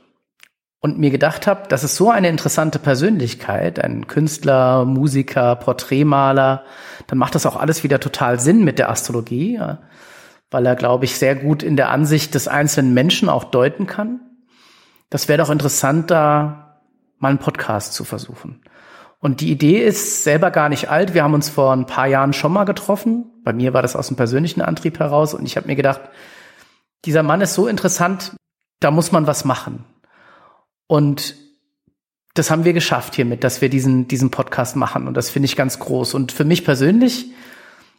und 0.80 0.98
mir 0.98 1.10
gedacht 1.10 1.46
habe, 1.46 1.68
das 1.68 1.84
ist 1.84 1.96
so 1.96 2.10
eine 2.10 2.28
interessante 2.28 2.78
Persönlichkeit, 2.78 3.78
ein 3.82 4.06
Künstler, 4.06 4.86
Musiker, 4.86 5.56
Porträtmaler, 5.56 6.64
dann 7.06 7.18
macht 7.18 7.34
das 7.34 7.46
auch 7.46 7.56
alles 7.56 7.84
wieder 7.84 8.00
total 8.00 8.40
Sinn 8.40 8.64
mit 8.64 8.78
der 8.78 8.90
Astrologie, 8.90 9.60
weil 10.50 10.66
er, 10.66 10.76
glaube 10.76 11.04
ich, 11.04 11.18
sehr 11.18 11.36
gut 11.36 11.62
in 11.62 11.76
der 11.76 11.90
Ansicht 11.90 12.34
des 12.34 12.48
einzelnen 12.48 12.94
Menschen 12.94 13.28
auch 13.28 13.44
deuten 13.44 13.86
kann. 13.86 14.20
Das 15.10 15.28
wäre 15.28 15.38
doch 15.38 15.50
interessant, 15.50 16.10
da 16.10 16.80
mal 17.18 17.28
einen 17.28 17.38
Podcast 17.38 17.92
zu 17.92 18.04
versuchen. 18.04 18.62
Und 19.18 19.42
die 19.42 19.50
Idee 19.52 19.84
ist 19.84 20.24
selber 20.24 20.50
gar 20.50 20.70
nicht 20.70 20.88
alt. 20.88 21.12
Wir 21.12 21.22
haben 21.22 21.34
uns 21.34 21.50
vor 21.50 21.74
ein 21.74 21.84
paar 21.84 22.06
Jahren 22.06 22.32
schon 22.32 22.54
mal 22.54 22.64
getroffen. 22.64 23.26
Bei 23.44 23.52
mir 23.52 23.74
war 23.74 23.82
das 23.82 23.94
aus 23.94 24.06
dem 24.08 24.16
persönlichen 24.16 24.62
Antrieb 24.62 24.98
heraus. 24.98 25.34
Und 25.34 25.44
ich 25.44 25.58
habe 25.58 25.66
mir 25.66 25.76
gedacht, 25.76 26.00
dieser 27.04 27.22
Mann 27.22 27.42
ist 27.42 27.52
so 27.52 27.66
interessant, 27.66 28.34
da 28.80 28.90
muss 28.90 29.12
man 29.12 29.26
was 29.26 29.44
machen. 29.44 29.84
Und 30.90 31.36
das 32.34 32.50
haben 32.50 32.64
wir 32.64 32.72
geschafft 32.72 33.14
hiermit, 33.14 33.44
dass 33.44 33.60
wir 33.60 33.68
diesen, 33.68 34.08
diesen 34.08 34.32
Podcast 34.32 34.74
machen. 34.74 35.06
Und 35.06 35.16
das 35.16 35.30
finde 35.30 35.46
ich 35.46 35.54
ganz 35.54 35.78
groß. 35.78 36.14
Und 36.14 36.32
für 36.32 36.42
mich 36.42 36.64
persönlich, 36.64 37.26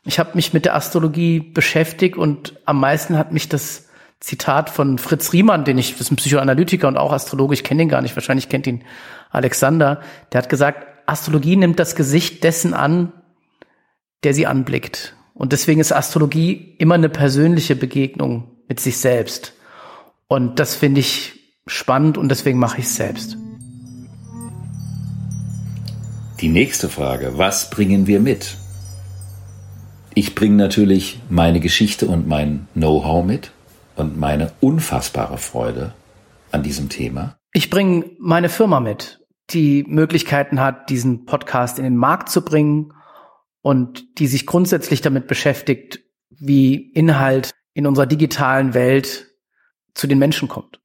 ich 0.03 0.19
habe 0.19 0.31
mich 0.33 0.51
mit 0.51 0.65
der 0.65 0.75
Astrologie 0.75 1.39
beschäftigt 1.39 2.17
und 2.17 2.59
am 2.65 2.81
meisten 2.81 3.17
hat 3.17 3.31
mich 3.31 3.47
das 3.47 3.87
Zitat 4.19 4.69
von 4.69 4.97
Fritz 4.97 5.31
Riemann, 5.31 5.63
den 5.63 5.77
ich, 5.77 5.93
das 5.93 6.01
ist 6.01 6.11
ein 6.11 6.17
Psychoanalytiker 6.17 6.89
und 6.89 6.97
auch 6.97 7.13
Astrologe, 7.13 7.53
ich 7.53 7.63
kenne 7.63 7.83
ihn 7.83 7.87
gar 7.87 8.01
nicht, 8.01 8.17
wahrscheinlich 8.17 8.49
kennt 8.49 8.67
ihn 8.67 8.83
Alexander, 9.29 10.01
der 10.33 10.39
hat 10.39 10.49
gesagt, 10.49 10.85
Astrologie 11.05 11.55
nimmt 11.55 11.79
das 11.79 11.95
Gesicht 11.95 12.43
dessen 12.43 12.73
an, 12.73 13.13
der 14.25 14.33
sie 14.33 14.47
anblickt. 14.47 15.15
Und 15.33 15.53
deswegen 15.53 15.79
ist 15.79 15.93
Astrologie 15.93 16.75
immer 16.77 16.95
eine 16.95 17.07
persönliche 17.07 17.77
Begegnung 17.77 18.51
mit 18.67 18.81
sich 18.81 18.97
selbst. 18.97 19.53
Und 20.27 20.59
das 20.59 20.75
finde 20.75 20.99
ich 20.99 21.40
spannend 21.67 22.17
und 22.17 22.29
deswegen 22.29 22.59
mache 22.59 22.79
ich 22.79 22.85
es 22.85 22.95
selbst. 22.95 23.37
Die 26.41 26.49
nächste 26.49 26.89
Frage, 26.89 27.37
was 27.37 27.69
bringen 27.69 28.07
wir 28.07 28.19
mit? 28.19 28.57
Ich 30.13 30.35
bringe 30.35 30.55
natürlich 30.55 31.21
meine 31.29 31.59
Geschichte 31.59 32.07
und 32.07 32.27
mein 32.27 32.67
Know-how 32.73 33.23
mit 33.23 33.51
und 33.95 34.17
meine 34.17 34.51
unfassbare 34.59 35.37
Freude 35.37 35.93
an 36.51 36.63
diesem 36.63 36.89
Thema. 36.89 37.37
Ich 37.53 37.69
bringe 37.69 38.11
meine 38.19 38.49
Firma 38.49 38.79
mit, 38.79 39.19
die 39.51 39.85
Möglichkeiten 39.87 40.59
hat, 40.59 40.89
diesen 40.89 41.25
Podcast 41.25 41.77
in 41.77 41.83
den 41.83 41.95
Markt 41.95 42.29
zu 42.29 42.43
bringen 42.43 42.93
und 43.61 44.19
die 44.19 44.27
sich 44.27 44.45
grundsätzlich 44.45 45.01
damit 45.01 45.27
beschäftigt, 45.27 45.99
wie 46.29 46.91
Inhalt 46.91 47.51
in 47.73 47.85
unserer 47.85 48.07
digitalen 48.07 48.73
Welt 48.73 49.27
zu 49.93 50.07
den 50.07 50.17
Menschen 50.17 50.47
kommt. 50.47 50.80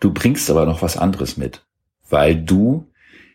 Du 0.00 0.12
bringst 0.12 0.50
aber 0.50 0.66
noch 0.66 0.82
was 0.82 0.96
anderes 0.96 1.36
mit, 1.36 1.64
weil 2.08 2.36
du 2.36 2.90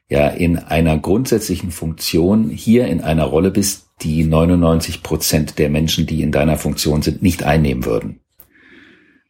ja 0.09 0.27
in 0.27 0.59
einer 0.59 0.97
grundsätzlichen 0.97 1.71
Funktion 1.71 2.49
hier 2.49 2.87
in 2.87 3.01
einer 3.01 3.23
Rolle 3.23 3.49
bist, 3.49 3.87
die 4.01 4.25
99 4.25 5.03
Prozent 5.03 5.57
der 5.57 5.69
Menschen, 5.69 6.05
die 6.05 6.21
in 6.21 6.31
deiner 6.31 6.57
Funktion 6.57 7.01
sind, 7.01 7.21
nicht 7.21 7.43
einnehmen 7.43 7.85
würden. 7.85 8.19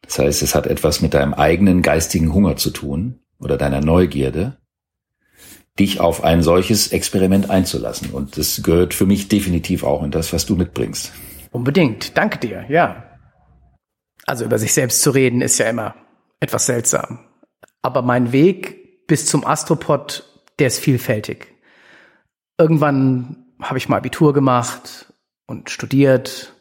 Das 0.02 0.18
heißt, 0.18 0.42
es 0.42 0.54
hat 0.54 0.66
etwas 0.66 1.00
mit 1.00 1.14
deinem 1.14 1.34
eigenen 1.34 1.82
geistigen 1.82 2.34
Hunger 2.34 2.56
zu 2.56 2.70
tun 2.70 3.20
oder 3.38 3.56
deiner 3.56 3.80
Neugierde, 3.80 4.58
dich 5.78 6.00
auf 6.00 6.24
ein 6.24 6.42
solches 6.42 6.88
Experiment 6.88 7.48
einzulassen. 7.48 8.10
Und 8.10 8.36
das 8.36 8.62
gehört 8.62 8.92
für 8.92 9.06
mich 9.06 9.28
definitiv 9.28 9.84
auch 9.84 10.02
in 10.02 10.10
das, 10.10 10.32
was 10.32 10.44
du 10.44 10.56
mitbringst. 10.56 11.12
Unbedingt. 11.50 12.16
Danke 12.18 12.38
dir, 12.38 12.66
ja. 12.68 13.04
Also 14.26 14.44
über 14.44 14.58
sich 14.58 14.72
selbst 14.72 15.00
zu 15.00 15.10
reden 15.10 15.40
ist 15.40 15.58
ja 15.58 15.66
immer 15.66 15.94
etwas 16.42 16.66
seltsam. 16.66 17.20
Aber 17.82 18.02
mein 18.02 18.32
Weg 18.32 19.06
bis 19.06 19.26
zum 19.26 19.46
Astropod, 19.46 20.24
der 20.58 20.66
ist 20.66 20.80
vielfältig. 20.80 21.54
Irgendwann 22.58 23.46
habe 23.60 23.78
ich 23.78 23.88
mal 23.88 23.98
Abitur 23.98 24.32
gemacht 24.32 25.12
und 25.46 25.70
studiert. 25.70 26.52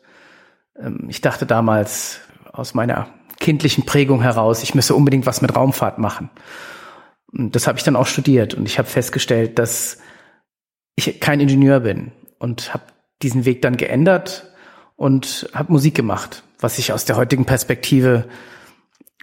Ähm, 0.79 1.07
ich 1.09 1.21
dachte 1.21 1.45
damals 1.45 2.21
aus 2.53 2.73
meiner 2.73 3.07
kindlichen 3.39 3.85
Prägung 3.85 4.21
heraus, 4.21 4.61
ich 4.61 4.75
müsse 4.75 4.93
unbedingt 4.93 5.25
was 5.25 5.41
mit 5.41 5.55
Raumfahrt 5.55 5.97
machen. 5.97 6.29
Und 7.31 7.55
das 7.55 7.65
habe 7.65 7.77
ich 7.79 7.83
dann 7.83 7.95
auch 7.95 8.05
studiert 8.05 8.53
und 8.53 8.67
ich 8.67 8.77
habe 8.77 8.87
festgestellt, 8.87 9.57
dass 9.57 9.97
ich 10.95 11.19
kein 11.19 11.39
Ingenieur 11.39 11.79
bin 11.79 12.11
und 12.37 12.73
habe 12.73 12.83
diesen 13.23 13.45
Weg 13.45 13.63
dann 13.63 13.77
geändert 13.77 14.53
und 14.95 15.49
habe 15.53 15.71
Musik 15.71 15.95
gemacht, 15.95 16.43
was 16.59 16.75
sich 16.75 16.93
aus 16.93 17.05
der 17.05 17.15
heutigen 17.15 17.45
Perspektive 17.45 18.25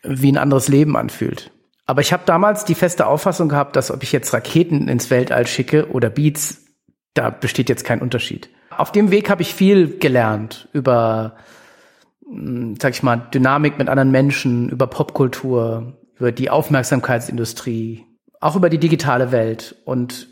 wie 0.02 0.32
ein 0.32 0.38
anderes 0.38 0.68
Leben 0.68 0.96
anfühlt. 0.96 1.50
Aber 1.86 2.02
ich 2.02 2.12
habe 2.12 2.24
damals 2.26 2.64
die 2.64 2.74
feste 2.74 3.06
Auffassung 3.06 3.48
gehabt, 3.48 3.74
dass 3.74 3.90
ob 3.90 4.02
ich 4.02 4.12
jetzt 4.12 4.32
Raketen 4.34 4.88
ins 4.88 5.10
Weltall 5.10 5.46
schicke 5.46 5.90
oder 5.90 6.10
Beats, 6.10 6.66
da 7.14 7.30
besteht 7.30 7.68
jetzt 7.68 7.84
kein 7.84 8.02
Unterschied. 8.02 8.50
Auf 8.76 8.92
dem 8.92 9.10
Weg 9.10 9.30
habe 9.30 9.42
ich 9.42 9.54
viel 9.54 9.98
gelernt 9.98 10.68
über, 10.72 11.36
hm, 12.24 12.76
sag 12.80 12.92
ich 12.92 13.02
mal, 13.02 13.16
Dynamik 13.32 13.78
mit 13.78 13.88
anderen 13.88 14.10
Menschen, 14.10 14.68
über 14.68 14.86
Popkultur, 14.86 15.98
über 16.16 16.30
die 16.30 16.50
Aufmerksamkeitsindustrie, 16.50 18.04
auch 18.40 18.54
über 18.54 18.68
die 18.68 18.78
digitale 18.78 19.32
Welt 19.32 19.74
und 19.84 20.28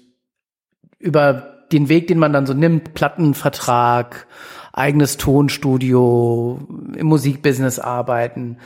über 0.99 1.65
den 1.73 1.89
Weg, 1.89 2.07
den 2.07 2.19
man 2.19 2.33
dann 2.33 2.47
so 2.47 2.55
nimmt, 2.55 2.95
Plattenvertrag, 2.95 4.27
eigenes 4.73 5.17
Tonstudio, 5.17 6.61
im 6.95 7.07
Musikbusiness 7.07 7.79
arbeiten, 7.79 8.59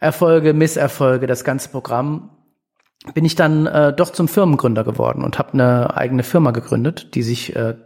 Erfolge, 0.00 0.54
Misserfolge, 0.54 1.26
das 1.26 1.44
ganze 1.44 1.68
Programm, 1.70 2.30
bin 3.14 3.24
ich 3.24 3.34
dann 3.34 3.66
äh, 3.66 3.92
doch 3.92 4.10
zum 4.10 4.28
Firmengründer 4.28 4.84
geworden 4.84 5.24
und 5.24 5.38
habe 5.38 5.52
eine 5.52 5.96
eigene 5.96 6.22
Firma 6.22 6.50
gegründet, 6.50 7.14
die 7.14 7.22
sich 7.22 7.54
äh, 7.54 7.76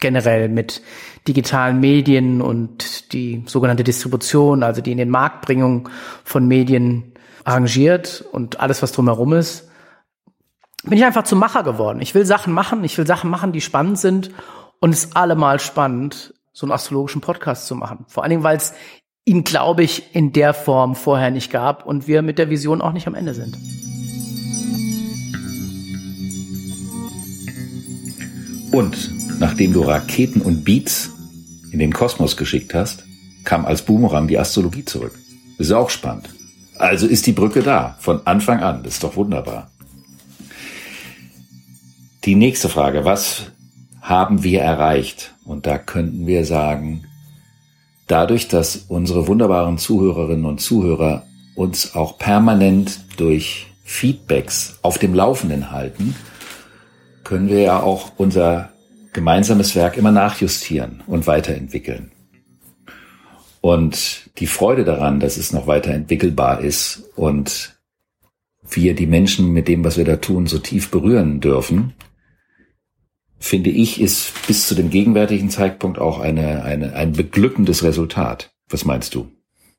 generell 0.00 0.48
mit 0.48 0.82
digitalen 1.28 1.80
Medien 1.80 2.40
und 2.40 3.12
die 3.12 3.44
sogenannte 3.46 3.84
Distribution, 3.84 4.62
also 4.62 4.80
die 4.80 4.92
in 4.92 4.98
den 4.98 5.10
Marktbringung 5.10 5.88
von 6.24 6.46
Medien 6.46 7.14
arrangiert 7.44 8.24
und 8.32 8.60
alles, 8.60 8.82
was 8.82 8.92
drumherum 8.92 9.34
ist, 9.34 9.68
bin 10.84 10.98
ich 10.98 11.04
einfach 11.04 11.24
zum 11.24 11.38
Macher 11.38 11.62
geworden. 11.62 12.00
Ich 12.00 12.14
will 12.14 12.24
Sachen 12.24 12.52
machen, 12.52 12.84
ich 12.84 12.96
will 12.96 13.06
Sachen 13.06 13.30
machen, 13.30 13.52
die 13.52 13.60
spannend 13.60 13.98
sind 13.98 14.30
und 14.80 14.90
es 14.90 15.04
ist 15.04 15.16
allemal 15.16 15.60
spannend, 15.60 16.34
so 16.52 16.66
einen 16.66 16.72
astrologischen 16.72 17.20
Podcast 17.20 17.66
zu 17.66 17.74
machen. 17.74 18.04
Vor 18.08 18.22
allen 18.22 18.30
Dingen, 18.30 18.42
weil 18.42 18.56
es 18.56 18.72
ihn, 19.30 19.44
glaube 19.44 19.84
ich, 19.84 20.12
in 20.12 20.32
der 20.32 20.52
Form 20.52 20.96
vorher 20.96 21.30
nicht 21.30 21.52
gab 21.52 21.86
und 21.86 22.08
wir 22.08 22.20
mit 22.20 22.36
der 22.36 22.50
Vision 22.50 22.80
auch 22.80 22.92
nicht 22.92 23.06
am 23.06 23.14
Ende 23.14 23.32
sind. 23.32 23.56
Und 28.72 29.38
nachdem 29.38 29.72
du 29.72 29.82
Raketen 29.82 30.40
und 30.40 30.64
Beats 30.64 31.10
in 31.70 31.78
den 31.78 31.92
Kosmos 31.92 32.36
geschickt 32.36 32.74
hast, 32.74 33.04
kam 33.44 33.66
als 33.66 33.82
Boomerang 33.82 34.26
die 34.26 34.36
Astrologie 34.36 34.84
zurück. 34.84 35.16
Ist 35.58 35.70
auch 35.70 35.90
spannend. 35.90 36.28
Also 36.78 37.06
ist 37.06 37.24
die 37.28 37.32
Brücke 37.32 37.62
da, 37.62 37.96
von 38.00 38.26
Anfang 38.26 38.58
an. 38.64 38.82
Das 38.82 38.94
ist 38.94 39.04
doch 39.04 39.14
wunderbar. 39.14 39.70
Die 42.24 42.34
nächste 42.34 42.68
Frage, 42.68 43.04
was 43.04 43.52
haben 44.00 44.42
wir 44.42 44.62
erreicht? 44.62 45.36
Und 45.44 45.66
da 45.66 45.78
könnten 45.78 46.26
wir 46.26 46.44
sagen, 46.44 47.04
dadurch, 48.10 48.48
dass 48.48 48.76
unsere 48.88 49.26
wunderbaren 49.26 49.78
Zuhörerinnen 49.78 50.44
und 50.44 50.60
Zuhörer 50.60 51.26
uns 51.54 51.94
auch 51.94 52.18
permanent 52.18 53.00
durch 53.16 53.66
Feedbacks 53.84 54.78
auf 54.82 54.98
dem 54.98 55.14
Laufenden 55.14 55.70
halten, 55.70 56.14
können 57.24 57.48
wir 57.48 57.60
ja 57.60 57.80
auch 57.80 58.12
unser 58.16 58.70
gemeinsames 59.12 59.74
Werk 59.76 59.96
immer 59.96 60.12
nachjustieren 60.12 61.02
und 61.06 61.26
weiterentwickeln. 61.26 62.12
Und 63.60 64.30
die 64.38 64.46
Freude 64.46 64.84
daran, 64.84 65.20
dass 65.20 65.36
es 65.36 65.52
noch 65.52 65.66
weiterentwickelbar 65.66 66.60
ist 66.60 67.02
und 67.16 67.76
wir 68.68 68.94
die 68.94 69.06
Menschen 69.06 69.52
mit 69.52 69.68
dem, 69.68 69.84
was 69.84 69.96
wir 69.96 70.04
da 70.04 70.16
tun, 70.16 70.46
so 70.46 70.58
tief 70.58 70.90
berühren 70.90 71.40
dürfen, 71.40 71.94
finde 73.40 73.70
ich, 73.70 74.00
ist 74.00 74.46
bis 74.46 74.68
zu 74.68 74.74
dem 74.74 74.90
gegenwärtigen 74.90 75.48
Zeitpunkt 75.48 75.98
auch 75.98 76.20
eine, 76.20 76.62
eine, 76.62 76.92
ein 76.92 77.12
beglückendes 77.12 77.82
Resultat. 77.82 78.52
Was 78.68 78.84
meinst 78.84 79.14
du? 79.14 79.28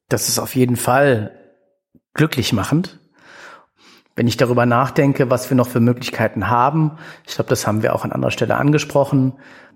Das 0.09 0.27
ist 0.27 0.39
auf 0.39 0.55
jeden 0.55 0.75
Fall 0.75 1.31
glücklich 2.13 2.51
machend. 2.51 2.99
Wenn 4.15 4.27
ich 4.27 4.35
darüber 4.35 4.65
nachdenke, 4.65 5.29
was 5.29 5.49
wir 5.49 5.55
noch 5.55 5.69
für 5.69 5.79
Möglichkeiten 5.79 6.49
haben, 6.49 6.97
ich 7.25 7.35
glaube, 7.35 7.49
das 7.49 7.65
haben 7.65 7.81
wir 7.81 7.95
auch 7.95 8.03
an 8.03 8.11
anderer 8.11 8.31
Stelle 8.31 8.57
angesprochen. 8.57 9.33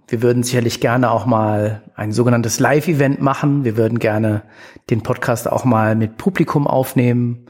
Wir 0.07 0.21
würden 0.21 0.43
sicherlich 0.43 0.81
gerne 0.81 1.09
auch 1.09 1.25
mal 1.25 1.83
ein 1.95 2.11
sogenanntes 2.11 2.59
Live-Event 2.59 3.21
machen. 3.21 3.63
Wir 3.63 3.77
würden 3.77 3.99
gerne 3.99 4.41
den 4.89 5.03
Podcast 5.03 5.49
auch 5.49 5.63
mal 5.63 5.95
mit 5.95 6.17
Publikum 6.17 6.67
aufnehmen. 6.67 7.45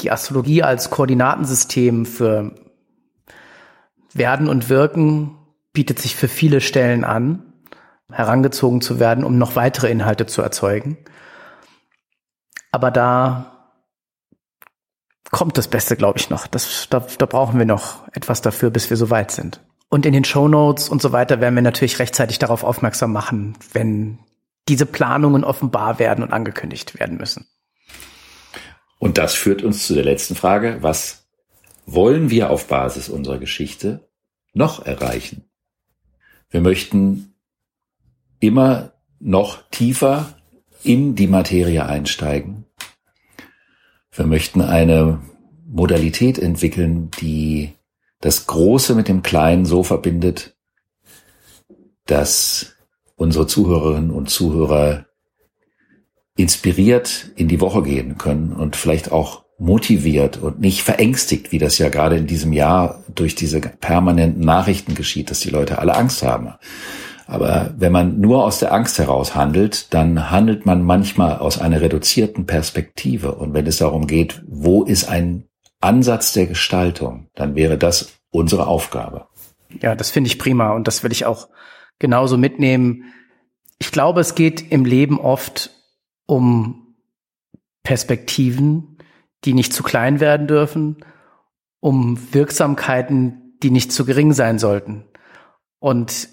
Die 0.00 0.10
Astrologie 0.10 0.62
als 0.62 0.90
Koordinatensystem 0.90 2.06
für 2.06 2.54
Werden 4.14 4.48
und 4.48 4.68
Wirken 4.68 5.36
bietet 5.72 5.98
sich 5.98 6.16
für 6.16 6.28
viele 6.28 6.60
Stellen 6.60 7.04
an, 7.04 7.52
herangezogen 8.10 8.80
zu 8.80 8.98
werden, 8.98 9.24
um 9.24 9.38
noch 9.38 9.56
weitere 9.56 9.90
Inhalte 9.90 10.26
zu 10.26 10.42
erzeugen. 10.42 10.98
Aber 12.72 12.90
da 12.90 13.74
kommt 15.30 15.58
das 15.58 15.68
Beste, 15.68 15.96
glaube 15.96 16.18
ich, 16.18 16.30
noch. 16.30 16.46
Das, 16.46 16.88
da, 16.90 17.00
da 17.00 17.26
brauchen 17.26 17.58
wir 17.58 17.66
noch 17.66 18.06
etwas 18.12 18.42
dafür, 18.42 18.70
bis 18.70 18.90
wir 18.90 18.96
so 18.96 19.10
weit 19.10 19.30
sind. 19.30 19.60
Und 19.88 20.06
in 20.06 20.12
den 20.12 20.24
Show 20.24 20.48
Notes 20.48 20.88
und 20.88 21.02
so 21.02 21.12
weiter 21.12 21.40
werden 21.40 21.54
wir 21.54 21.62
natürlich 21.62 21.98
rechtzeitig 21.98 22.38
darauf 22.38 22.62
aufmerksam 22.62 23.12
machen, 23.12 23.56
wenn 23.72 24.20
diese 24.68 24.86
Planungen 24.86 25.42
offenbar 25.42 25.98
werden 25.98 26.22
und 26.22 26.32
angekündigt 26.32 26.98
werden 26.98 27.16
müssen. 27.16 27.48
Und 28.98 29.18
das 29.18 29.34
führt 29.34 29.62
uns 29.62 29.86
zu 29.86 29.94
der 29.94 30.04
letzten 30.04 30.36
Frage. 30.36 30.78
Was 30.80 31.28
wollen 31.86 32.30
wir 32.30 32.50
auf 32.50 32.68
Basis 32.68 33.08
unserer 33.08 33.38
Geschichte 33.38 34.08
noch 34.52 34.84
erreichen? 34.84 35.49
Wir 36.50 36.60
möchten 36.60 37.34
immer 38.40 38.92
noch 39.20 39.62
tiefer 39.70 40.36
in 40.82 41.14
die 41.14 41.28
Materie 41.28 41.86
einsteigen. 41.86 42.64
Wir 44.12 44.26
möchten 44.26 44.60
eine 44.60 45.20
Modalität 45.66 46.38
entwickeln, 46.38 47.10
die 47.20 47.74
das 48.20 48.46
Große 48.46 48.94
mit 48.94 49.08
dem 49.08 49.22
Kleinen 49.22 49.64
so 49.64 49.82
verbindet, 49.82 50.56
dass 52.06 52.74
unsere 53.14 53.46
Zuhörerinnen 53.46 54.10
und 54.10 54.30
Zuhörer 54.30 55.06
inspiriert 56.36 57.30
in 57.36 57.48
die 57.48 57.60
Woche 57.60 57.82
gehen 57.82 58.18
können 58.18 58.52
und 58.52 58.74
vielleicht 58.74 59.12
auch 59.12 59.44
motiviert 59.60 60.38
und 60.38 60.58
nicht 60.58 60.82
verängstigt, 60.82 61.52
wie 61.52 61.58
das 61.58 61.78
ja 61.78 61.90
gerade 61.90 62.16
in 62.16 62.26
diesem 62.26 62.52
Jahr 62.52 63.04
durch 63.14 63.34
diese 63.34 63.60
permanenten 63.60 64.42
Nachrichten 64.42 64.94
geschieht, 64.94 65.30
dass 65.30 65.40
die 65.40 65.50
Leute 65.50 65.78
alle 65.78 65.94
Angst 65.94 66.22
haben. 66.22 66.54
Aber 67.26 67.72
wenn 67.76 67.92
man 67.92 68.20
nur 68.20 68.44
aus 68.44 68.58
der 68.58 68.72
Angst 68.72 68.98
heraus 68.98 69.36
handelt, 69.36 69.92
dann 69.94 70.30
handelt 70.30 70.66
man 70.66 70.82
manchmal 70.82 71.38
aus 71.38 71.60
einer 71.60 71.80
reduzierten 71.80 72.46
Perspektive. 72.46 73.34
Und 73.34 73.54
wenn 73.54 73.66
es 73.66 73.78
darum 73.78 74.06
geht, 74.06 74.42
wo 74.48 74.82
ist 74.82 75.04
ein 75.04 75.44
Ansatz 75.80 76.32
der 76.32 76.46
Gestaltung, 76.46 77.28
dann 77.34 77.54
wäre 77.54 77.78
das 77.78 78.14
unsere 78.30 78.66
Aufgabe. 78.66 79.26
Ja, 79.80 79.94
das 79.94 80.10
finde 80.10 80.28
ich 80.28 80.38
prima 80.38 80.72
und 80.72 80.88
das 80.88 81.04
will 81.04 81.12
ich 81.12 81.26
auch 81.26 81.48
genauso 81.98 82.36
mitnehmen. 82.36 83.12
Ich 83.78 83.92
glaube, 83.92 84.20
es 84.20 84.34
geht 84.34 84.72
im 84.72 84.84
Leben 84.84 85.20
oft 85.20 85.70
um 86.26 86.96
Perspektiven, 87.82 88.89
die 89.44 89.54
nicht 89.54 89.72
zu 89.72 89.82
klein 89.82 90.20
werden 90.20 90.46
dürfen, 90.46 91.04
um 91.80 92.18
Wirksamkeiten, 92.32 93.56
die 93.62 93.70
nicht 93.70 93.92
zu 93.92 94.04
gering 94.04 94.32
sein 94.32 94.58
sollten. 94.58 95.04
Und 95.78 96.28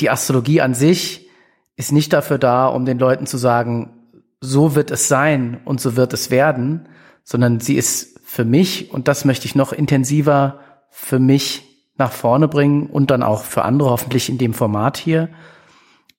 die 0.00 0.10
Astrologie 0.10 0.60
an 0.60 0.74
sich 0.74 1.28
ist 1.76 1.92
nicht 1.92 2.12
dafür 2.12 2.38
da, 2.38 2.66
um 2.66 2.84
den 2.84 2.98
Leuten 2.98 3.26
zu 3.26 3.38
sagen, 3.38 3.96
so 4.40 4.74
wird 4.74 4.90
es 4.90 5.08
sein 5.08 5.60
und 5.64 5.80
so 5.80 5.96
wird 5.96 6.12
es 6.12 6.30
werden, 6.30 6.88
sondern 7.24 7.60
sie 7.60 7.74
ist 7.74 8.20
für 8.24 8.44
mich, 8.44 8.92
und 8.92 9.08
das 9.08 9.24
möchte 9.24 9.46
ich 9.46 9.54
noch 9.54 9.72
intensiver 9.72 10.60
für 10.90 11.18
mich 11.18 11.66
nach 11.96 12.12
vorne 12.12 12.48
bringen 12.48 12.86
und 12.86 13.10
dann 13.10 13.22
auch 13.22 13.44
für 13.44 13.64
andere 13.64 13.90
hoffentlich 13.90 14.28
in 14.28 14.38
dem 14.38 14.54
Format 14.54 14.96
hier, 14.96 15.28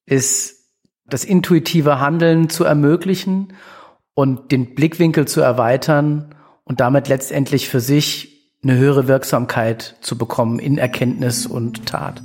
ist 0.05 0.67
das 1.05 1.23
intuitive 1.23 1.99
Handeln 1.99 2.49
zu 2.49 2.63
ermöglichen 2.63 3.53
und 4.21 4.51
den 4.51 4.75
Blickwinkel 4.75 5.27
zu 5.27 5.41
erweitern 5.41 6.35
und 6.63 6.79
damit 6.79 7.07
letztendlich 7.07 7.67
für 7.67 7.79
sich 7.79 8.51
eine 8.61 8.77
höhere 8.77 9.07
Wirksamkeit 9.07 9.95
zu 10.01 10.15
bekommen 10.15 10.59
in 10.59 10.77
Erkenntnis 10.77 11.47
und 11.47 11.87
Tat. 11.87 12.21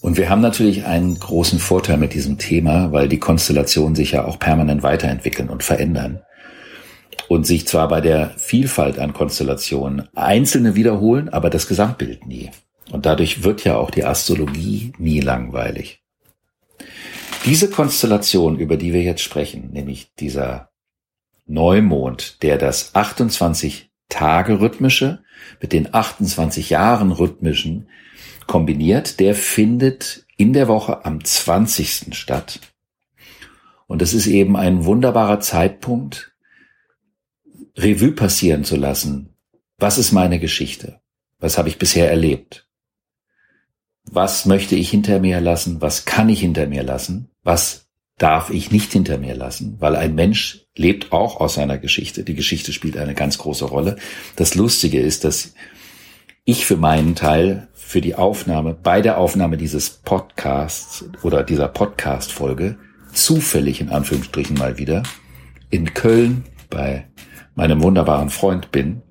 Und 0.00 0.16
wir 0.16 0.28
haben 0.28 0.40
natürlich 0.40 0.86
einen 0.86 1.20
großen 1.20 1.60
Vorteil 1.60 1.98
mit 1.98 2.14
diesem 2.14 2.38
Thema, 2.38 2.90
weil 2.90 3.08
die 3.08 3.20
Konstellationen 3.20 3.94
sich 3.94 4.10
ja 4.10 4.24
auch 4.24 4.40
permanent 4.40 4.82
weiterentwickeln 4.82 5.50
und 5.50 5.62
verändern. 5.62 6.22
Und 7.28 7.46
sich 7.46 7.64
zwar 7.68 7.86
bei 7.86 8.00
der 8.00 8.30
Vielfalt 8.38 8.98
an 8.98 9.12
Konstellationen 9.12 10.08
einzelne 10.16 10.74
wiederholen, 10.74 11.28
aber 11.28 11.48
das 11.48 11.68
Gesamtbild 11.68 12.26
nie. 12.26 12.50
Und 12.90 13.06
dadurch 13.06 13.44
wird 13.44 13.62
ja 13.62 13.76
auch 13.76 13.92
die 13.92 14.04
Astrologie 14.04 14.94
nie 14.98 15.20
langweilig. 15.20 16.02
Diese 17.44 17.70
Konstellation, 17.70 18.58
über 18.58 18.76
die 18.76 18.92
wir 18.92 19.02
jetzt 19.02 19.22
sprechen, 19.22 19.70
nämlich 19.72 20.12
dieser 20.18 20.70
Neumond, 21.46 22.42
der 22.42 22.58
das 22.58 22.94
28 22.94 23.90
Tage 24.08 24.60
rhythmische 24.60 25.22
mit 25.60 25.72
den 25.72 25.94
28 25.94 26.70
Jahren 26.70 27.12
rhythmischen 27.12 27.88
kombiniert, 28.46 29.20
der 29.20 29.34
findet 29.34 30.26
in 30.36 30.52
der 30.52 30.68
Woche 30.68 31.04
am 31.04 31.24
20. 31.24 32.14
statt. 32.14 32.60
Und 33.86 34.02
es 34.02 34.14
ist 34.14 34.26
eben 34.26 34.56
ein 34.56 34.84
wunderbarer 34.84 35.40
Zeitpunkt, 35.40 36.32
Revue 37.76 38.12
passieren 38.12 38.64
zu 38.64 38.76
lassen. 38.76 39.34
Was 39.78 39.98
ist 39.98 40.12
meine 40.12 40.38
Geschichte? 40.38 41.00
Was 41.38 41.56
habe 41.56 41.68
ich 41.68 41.78
bisher 41.78 42.10
erlebt? 42.10 42.67
Was 44.10 44.46
möchte 44.46 44.74
ich 44.74 44.90
hinter 44.90 45.20
mir 45.20 45.40
lassen? 45.40 45.80
Was 45.80 46.04
kann 46.04 46.28
ich 46.28 46.40
hinter 46.40 46.66
mir 46.66 46.82
lassen? 46.82 47.28
Was 47.42 47.88
darf 48.16 48.50
ich 48.50 48.70
nicht 48.70 48.92
hinter 48.92 49.18
mir 49.18 49.34
lassen? 49.34 49.76
Weil 49.80 49.96
ein 49.96 50.14
Mensch 50.14 50.66
lebt 50.76 51.12
auch 51.12 51.40
aus 51.40 51.54
seiner 51.54 51.78
Geschichte. 51.78 52.24
Die 52.24 52.34
Geschichte 52.34 52.72
spielt 52.72 52.96
eine 52.96 53.14
ganz 53.14 53.38
große 53.38 53.66
Rolle. 53.66 53.96
Das 54.36 54.54
Lustige 54.54 55.00
ist, 55.00 55.24
dass 55.24 55.52
ich 56.44 56.64
für 56.64 56.76
meinen 56.76 57.14
Teil 57.14 57.68
für 57.74 58.00
die 58.00 58.14
Aufnahme, 58.14 58.74
bei 58.74 59.02
der 59.02 59.18
Aufnahme 59.18 59.56
dieses 59.56 59.90
Podcasts 59.90 61.04
oder 61.22 61.42
dieser 61.42 61.68
Podcast-Folge 61.68 62.78
zufällig 63.12 63.80
in 63.80 63.90
Anführungsstrichen 63.90 64.56
mal 64.56 64.78
wieder 64.78 65.02
in 65.70 65.92
Köln 65.92 66.44
bei 66.70 67.06
meinem 67.54 67.82
wunderbaren 67.82 68.30
Freund 68.30 68.72
bin. 68.72 69.02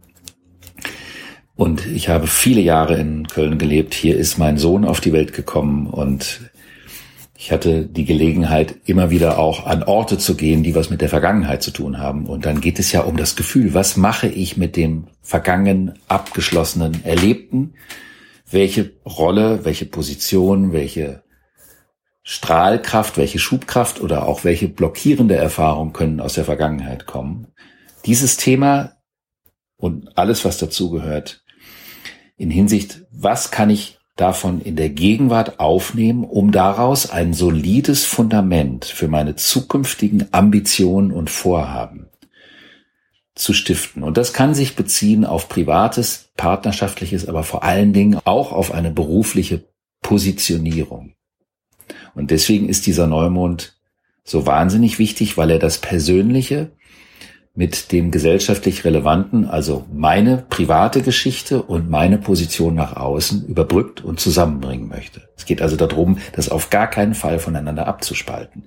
Und 1.57 1.85
ich 1.85 2.07
habe 2.07 2.27
viele 2.27 2.61
Jahre 2.61 2.95
in 2.97 3.27
Köln 3.27 3.57
gelebt. 3.57 3.93
Hier 3.93 4.15
ist 4.15 4.37
mein 4.37 4.57
Sohn 4.57 4.85
auf 4.85 5.01
die 5.01 5.11
Welt 5.11 5.33
gekommen 5.33 5.87
und 5.87 6.51
ich 7.35 7.51
hatte 7.51 7.85
die 7.85 8.05
Gelegenheit, 8.05 8.75
immer 8.85 9.09
wieder 9.09 9.37
auch 9.37 9.65
an 9.65 9.83
Orte 9.83 10.17
zu 10.17 10.35
gehen, 10.35 10.63
die 10.63 10.73
was 10.73 10.89
mit 10.89 11.01
der 11.01 11.09
Vergangenheit 11.09 11.61
zu 11.61 11.71
tun 11.71 11.99
haben. 11.99 12.25
Und 12.25 12.45
dann 12.45 12.61
geht 12.61 12.79
es 12.79 12.91
ja 12.91 13.01
um 13.01 13.17
das 13.17 13.35
Gefühl, 13.35 13.73
was 13.73 13.97
mache 13.97 14.27
ich 14.27 14.57
mit 14.57 14.75
dem 14.75 15.07
vergangenen, 15.21 15.99
abgeschlossenen, 16.07 17.03
erlebten? 17.03 17.73
welche 18.49 18.93
Rolle, 19.05 19.65
welche 19.65 19.85
Position, 19.85 20.71
welche 20.71 21.23
Strahlkraft, 22.23 23.17
welche 23.17 23.39
Schubkraft 23.39 24.01
oder 24.01 24.27
auch 24.27 24.43
welche 24.43 24.67
blockierende 24.67 25.35
Erfahrung 25.35 25.93
können 25.93 26.19
aus 26.19 26.33
der 26.33 26.45
Vergangenheit 26.45 27.05
kommen. 27.05 27.47
Dieses 28.05 28.37
Thema 28.37 28.93
und 29.77 30.17
alles, 30.17 30.43
was 30.45 30.57
dazugehört, 30.57 31.43
in 32.37 32.51
Hinsicht, 32.51 33.05
was 33.11 33.51
kann 33.51 33.69
ich 33.69 33.97
davon 34.15 34.61
in 34.61 34.75
der 34.75 34.89
Gegenwart 34.89 35.59
aufnehmen, 35.59 36.23
um 36.23 36.51
daraus 36.51 37.09
ein 37.09 37.33
solides 37.33 38.05
Fundament 38.05 38.85
für 38.85 39.07
meine 39.07 39.35
zukünftigen 39.35 40.27
Ambitionen 40.31 41.11
und 41.11 41.29
Vorhaben 41.29 42.07
zu 43.35 43.53
stiften. 43.53 44.03
Und 44.03 44.17
das 44.17 44.33
kann 44.33 44.55
sich 44.55 44.75
beziehen 44.75 45.23
auf 45.23 45.47
privates, 45.47 46.29
partnerschaftliches, 46.37 47.27
aber 47.27 47.43
vor 47.43 47.63
allen 47.63 47.93
Dingen 47.93 48.19
auch 48.25 48.51
auf 48.51 48.73
eine 48.73 48.91
berufliche 48.91 49.65
Positionierung. 50.01 51.13
Und 52.15 52.31
deswegen 52.31 52.67
ist 52.67 52.87
dieser 52.87 53.07
Neumond 53.07 53.77
so 54.23 54.45
wahnsinnig 54.45 54.99
wichtig, 54.99 55.37
weil 55.37 55.51
er 55.51 55.59
das 55.59 55.77
Persönliche 55.77 56.71
mit 57.57 57.91
dem 57.91 58.11
gesellschaftlich 58.11 58.85
Relevanten, 58.85 59.45
also 59.45 59.87
meine 59.91 60.45
private 60.47 61.01
Geschichte 61.01 61.63
und 61.63 61.89
meine 61.89 62.19
Position 62.19 62.75
nach 62.75 62.95
außen 62.95 63.47
überbrückt 63.47 64.03
und 64.03 64.19
zusammenbringen 64.19 64.87
möchte. 64.87 65.23
Es 65.35 65.45
geht 65.45 65.63
also 65.63 65.75
darum, 65.75 66.19
das 66.33 66.49
auf 66.49 66.69
gar 66.69 66.87
keinen 66.87 67.15
Fall 67.15 67.39
voneinander 67.39 67.87
abzuspalten. 67.87 68.65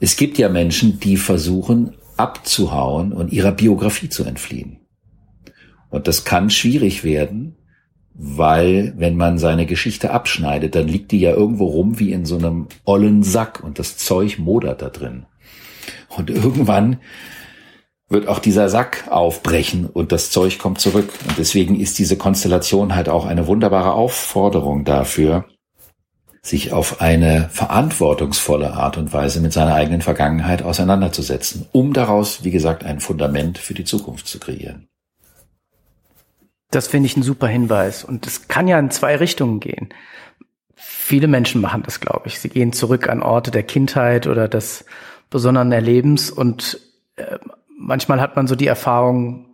Es 0.00 0.16
gibt 0.16 0.38
ja 0.38 0.48
Menschen, 0.48 0.98
die 0.98 1.18
versuchen, 1.18 1.92
abzuhauen 2.16 3.12
und 3.12 3.34
ihrer 3.34 3.52
Biografie 3.52 4.08
zu 4.08 4.24
entfliehen. 4.24 4.78
Und 5.90 6.08
das 6.08 6.24
kann 6.24 6.48
schwierig 6.48 7.04
werden, 7.04 7.56
weil 8.14 8.94
wenn 8.96 9.18
man 9.18 9.36
seine 9.36 9.66
Geschichte 9.66 10.10
abschneidet, 10.10 10.74
dann 10.74 10.88
liegt 10.88 11.12
die 11.12 11.20
ja 11.20 11.32
irgendwo 11.32 11.66
rum 11.66 11.98
wie 11.98 12.12
in 12.12 12.24
so 12.24 12.38
einem 12.38 12.68
ollen 12.86 13.22
Sack 13.22 13.62
und 13.62 13.78
das 13.78 13.98
Zeug 13.98 14.38
modert 14.38 14.80
da 14.80 14.88
drin. 14.88 15.26
Und 16.08 16.30
irgendwann 16.30 16.96
wird 18.12 18.28
auch 18.28 18.38
dieser 18.38 18.68
Sack 18.68 19.04
aufbrechen 19.08 19.86
und 19.86 20.12
das 20.12 20.30
Zeug 20.30 20.58
kommt 20.58 20.80
zurück. 20.80 21.10
Und 21.28 21.38
deswegen 21.38 21.78
ist 21.78 21.98
diese 21.98 22.16
Konstellation 22.16 22.94
halt 22.94 23.08
auch 23.08 23.26
eine 23.26 23.46
wunderbare 23.46 23.92
Aufforderung 23.94 24.84
dafür, 24.84 25.46
sich 26.42 26.72
auf 26.72 27.00
eine 27.00 27.48
verantwortungsvolle 27.52 28.72
Art 28.74 28.98
und 28.98 29.12
Weise 29.12 29.40
mit 29.40 29.52
seiner 29.52 29.74
eigenen 29.74 30.02
Vergangenheit 30.02 30.62
auseinanderzusetzen, 30.62 31.66
um 31.72 31.92
daraus, 31.92 32.42
wie 32.44 32.50
gesagt, 32.50 32.84
ein 32.84 33.00
Fundament 33.00 33.58
für 33.58 33.74
die 33.74 33.84
Zukunft 33.84 34.26
zu 34.26 34.40
kreieren. 34.40 34.88
Das 36.70 36.88
finde 36.88 37.06
ich 37.06 37.16
ein 37.16 37.22
super 37.22 37.46
Hinweis. 37.46 38.02
Und 38.02 38.26
es 38.26 38.48
kann 38.48 38.66
ja 38.66 38.78
in 38.78 38.90
zwei 38.90 39.16
Richtungen 39.16 39.60
gehen. 39.60 39.90
Viele 40.74 41.28
Menschen 41.28 41.60
machen 41.60 41.82
das, 41.84 42.00
glaube 42.00 42.26
ich. 42.26 42.40
Sie 42.40 42.48
gehen 42.48 42.72
zurück 42.72 43.08
an 43.08 43.22
Orte 43.22 43.50
der 43.50 43.62
Kindheit 43.62 44.26
oder 44.26 44.48
des 44.48 44.84
besonderen 45.30 45.70
Erlebens 45.70 46.30
und 46.30 46.80
äh, 47.16 47.38
manchmal 47.78 48.20
hat 48.20 48.36
man 48.36 48.46
so 48.46 48.54
die 48.54 48.66
Erfahrung, 48.66 49.46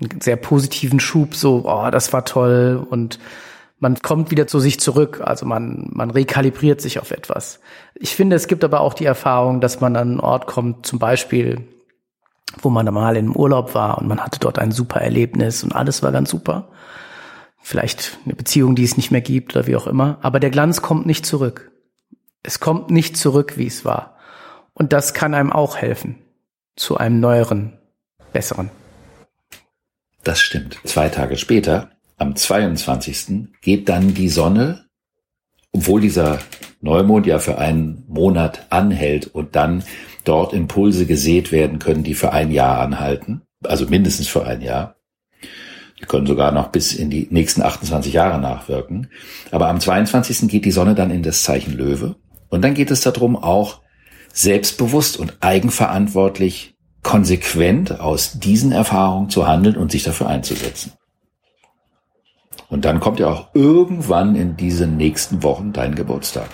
einen 0.00 0.20
sehr 0.20 0.36
positiven 0.36 1.00
Schub, 1.00 1.34
so, 1.34 1.64
oh, 1.66 1.90
das 1.90 2.12
war 2.12 2.24
toll 2.24 2.86
und 2.90 3.18
man 3.78 3.98
kommt 4.00 4.30
wieder 4.30 4.46
zu 4.46 4.58
sich 4.58 4.80
zurück, 4.80 5.20
also 5.22 5.44
man, 5.44 5.90
man 5.92 6.10
rekalibriert 6.10 6.80
sich 6.80 6.98
auf 6.98 7.10
etwas. 7.10 7.60
Ich 7.94 8.14
finde, 8.14 8.36
es 8.36 8.48
gibt 8.48 8.64
aber 8.64 8.80
auch 8.80 8.94
die 8.94 9.04
Erfahrung, 9.04 9.60
dass 9.60 9.80
man 9.80 9.96
an 9.96 10.10
einen 10.12 10.20
Ort 10.20 10.46
kommt, 10.46 10.86
zum 10.86 10.98
Beispiel, 10.98 11.66
wo 12.60 12.70
man 12.70 12.92
mal 12.92 13.16
im 13.16 13.36
Urlaub 13.36 13.74
war 13.74 13.98
und 13.98 14.08
man 14.08 14.20
hatte 14.20 14.40
dort 14.40 14.58
ein 14.58 14.72
super 14.72 15.00
Erlebnis 15.00 15.62
und 15.62 15.74
alles 15.74 16.02
war 16.02 16.12
ganz 16.12 16.30
super. 16.30 16.68
Vielleicht 17.60 18.18
eine 18.24 18.34
Beziehung, 18.34 18.76
die 18.76 18.84
es 18.84 18.96
nicht 18.96 19.10
mehr 19.10 19.20
gibt 19.20 19.56
oder 19.56 19.66
wie 19.66 19.76
auch 19.76 19.88
immer. 19.88 20.18
Aber 20.22 20.38
der 20.38 20.50
Glanz 20.50 20.82
kommt 20.82 21.04
nicht 21.04 21.26
zurück. 21.26 21.72
Es 22.44 22.60
kommt 22.60 22.90
nicht 22.90 23.16
zurück, 23.16 23.54
wie 23.56 23.66
es 23.66 23.84
war. 23.84 24.16
Und 24.72 24.92
das 24.92 25.14
kann 25.14 25.34
einem 25.34 25.52
auch 25.52 25.76
helfen. 25.76 26.25
Zu 26.76 26.98
einem 26.98 27.20
neueren, 27.20 27.78
besseren. 28.32 28.70
Das 30.22 30.40
stimmt. 30.40 30.78
Zwei 30.84 31.08
Tage 31.08 31.38
später 31.38 31.90
am 32.18 32.36
22. 32.36 33.48
geht 33.62 33.88
dann 33.88 34.14
die 34.14 34.28
Sonne, 34.28 34.86
obwohl 35.72 36.00
dieser 36.00 36.38
Neumond 36.80 37.26
ja 37.26 37.38
für 37.38 37.58
einen 37.58 38.04
Monat 38.08 38.66
anhält 38.70 39.26
und 39.26 39.56
dann 39.56 39.84
dort 40.24 40.52
Impulse 40.52 41.06
gesät 41.06 41.52
werden 41.52 41.78
können, 41.78 42.04
die 42.04 42.14
für 42.14 42.32
ein 42.32 42.50
Jahr 42.50 42.80
anhalten, 42.80 43.42
also 43.64 43.86
mindestens 43.86 44.28
für 44.28 44.46
ein 44.46 44.60
Jahr. 44.60 44.96
Die 46.00 46.04
können 46.04 46.26
sogar 46.26 46.52
noch 46.52 46.68
bis 46.68 46.92
in 46.92 47.08
die 47.08 47.26
nächsten 47.30 47.62
28 47.62 48.12
Jahre 48.12 48.38
nachwirken. 48.38 49.10
Aber 49.50 49.68
am 49.68 49.80
22. 49.80 50.48
geht 50.48 50.66
die 50.66 50.70
Sonne 50.70 50.94
dann 50.94 51.10
in 51.10 51.22
das 51.22 51.42
Zeichen 51.42 51.72
Löwe. 51.72 52.16
Und 52.48 52.62
dann 52.62 52.74
geht 52.74 52.90
es 52.90 53.00
darum, 53.00 53.34
auch 53.34 53.80
selbstbewusst 54.36 55.18
und 55.18 55.38
eigenverantwortlich 55.40 56.74
konsequent 57.02 58.00
aus 58.00 58.38
diesen 58.38 58.70
Erfahrungen 58.70 59.30
zu 59.30 59.48
handeln 59.48 59.76
und 59.76 59.90
sich 59.90 60.02
dafür 60.02 60.28
einzusetzen. 60.28 60.92
Und 62.68 62.84
dann 62.84 63.00
kommt 63.00 63.18
ja 63.18 63.28
auch 63.28 63.48
irgendwann 63.54 64.36
in 64.36 64.56
diesen 64.56 64.98
nächsten 64.98 65.42
Wochen 65.42 65.72
dein 65.72 65.94
Geburtstag. 65.94 66.48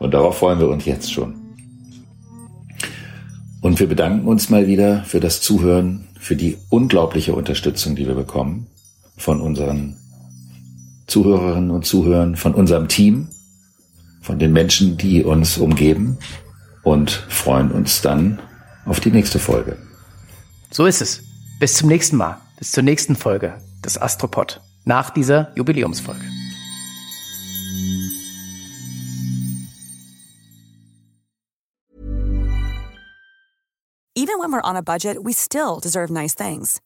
Und 0.00 0.14
darauf 0.14 0.38
freuen 0.38 0.58
wir 0.58 0.68
uns 0.68 0.84
jetzt 0.84 1.12
schon. 1.12 1.36
Und 3.60 3.78
wir 3.78 3.86
bedanken 3.86 4.26
uns 4.26 4.50
mal 4.50 4.66
wieder 4.66 5.04
für 5.04 5.20
das 5.20 5.40
Zuhören, 5.40 6.08
für 6.18 6.34
die 6.34 6.58
unglaubliche 6.70 7.34
Unterstützung, 7.34 7.94
die 7.94 8.06
wir 8.06 8.14
bekommen 8.14 8.66
von 9.16 9.40
unseren 9.40 9.96
Zuhörerinnen 11.06 11.70
und 11.70 11.86
Zuhörern, 11.86 12.34
von 12.34 12.54
unserem 12.54 12.88
Team, 12.88 13.28
von 14.22 14.38
den 14.40 14.52
Menschen, 14.52 14.96
die 14.96 15.22
uns 15.22 15.58
umgeben 15.58 16.18
und 16.88 17.10
freuen 17.10 17.70
uns 17.70 18.00
dann 18.00 18.40
auf 18.86 19.00
die 19.00 19.10
nächste 19.10 19.38
Folge. 19.38 19.76
So 20.70 20.86
ist 20.86 21.02
es. 21.02 21.22
Bis 21.60 21.74
zum 21.74 21.88
nächsten 21.88 22.16
Mal. 22.16 22.40
Bis 22.58 22.72
zur 22.72 22.82
nächsten 22.82 23.14
Folge 23.14 23.58
des 23.84 24.00
Astropod 24.00 24.60
nach 24.84 25.10
dieser 25.10 25.52
Jubiläumsfolge. 25.54 26.24
Even 34.14 34.40
when 34.40 34.50
we're 34.52 34.60
on 34.62 34.76
a 34.76 34.82
budget, 34.82 35.22
we 35.22 35.32
still 35.32 35.78
deserve 35.80 36.10
nice 36.10 36.34
things. 36.34 36.80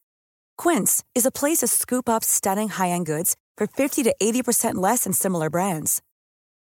Quince 0.59 1.03
is 1.15 1.25
a 1.25 1.31
place 1.31 1.59
to 1.59 1.67
scoop 1.67 2.09
up 2.09 2.23
stunning 2.25 2.69
high-end 2.69 3.07
goods 3.07 3.37
for 3.57 3.67
50 3.67 4.03
to 4.05 4.15
80% 4.21 4.75
less 4.75 5.05
than 5.05 5.13
similar 5.13 5.49
brands. 5.49 6.03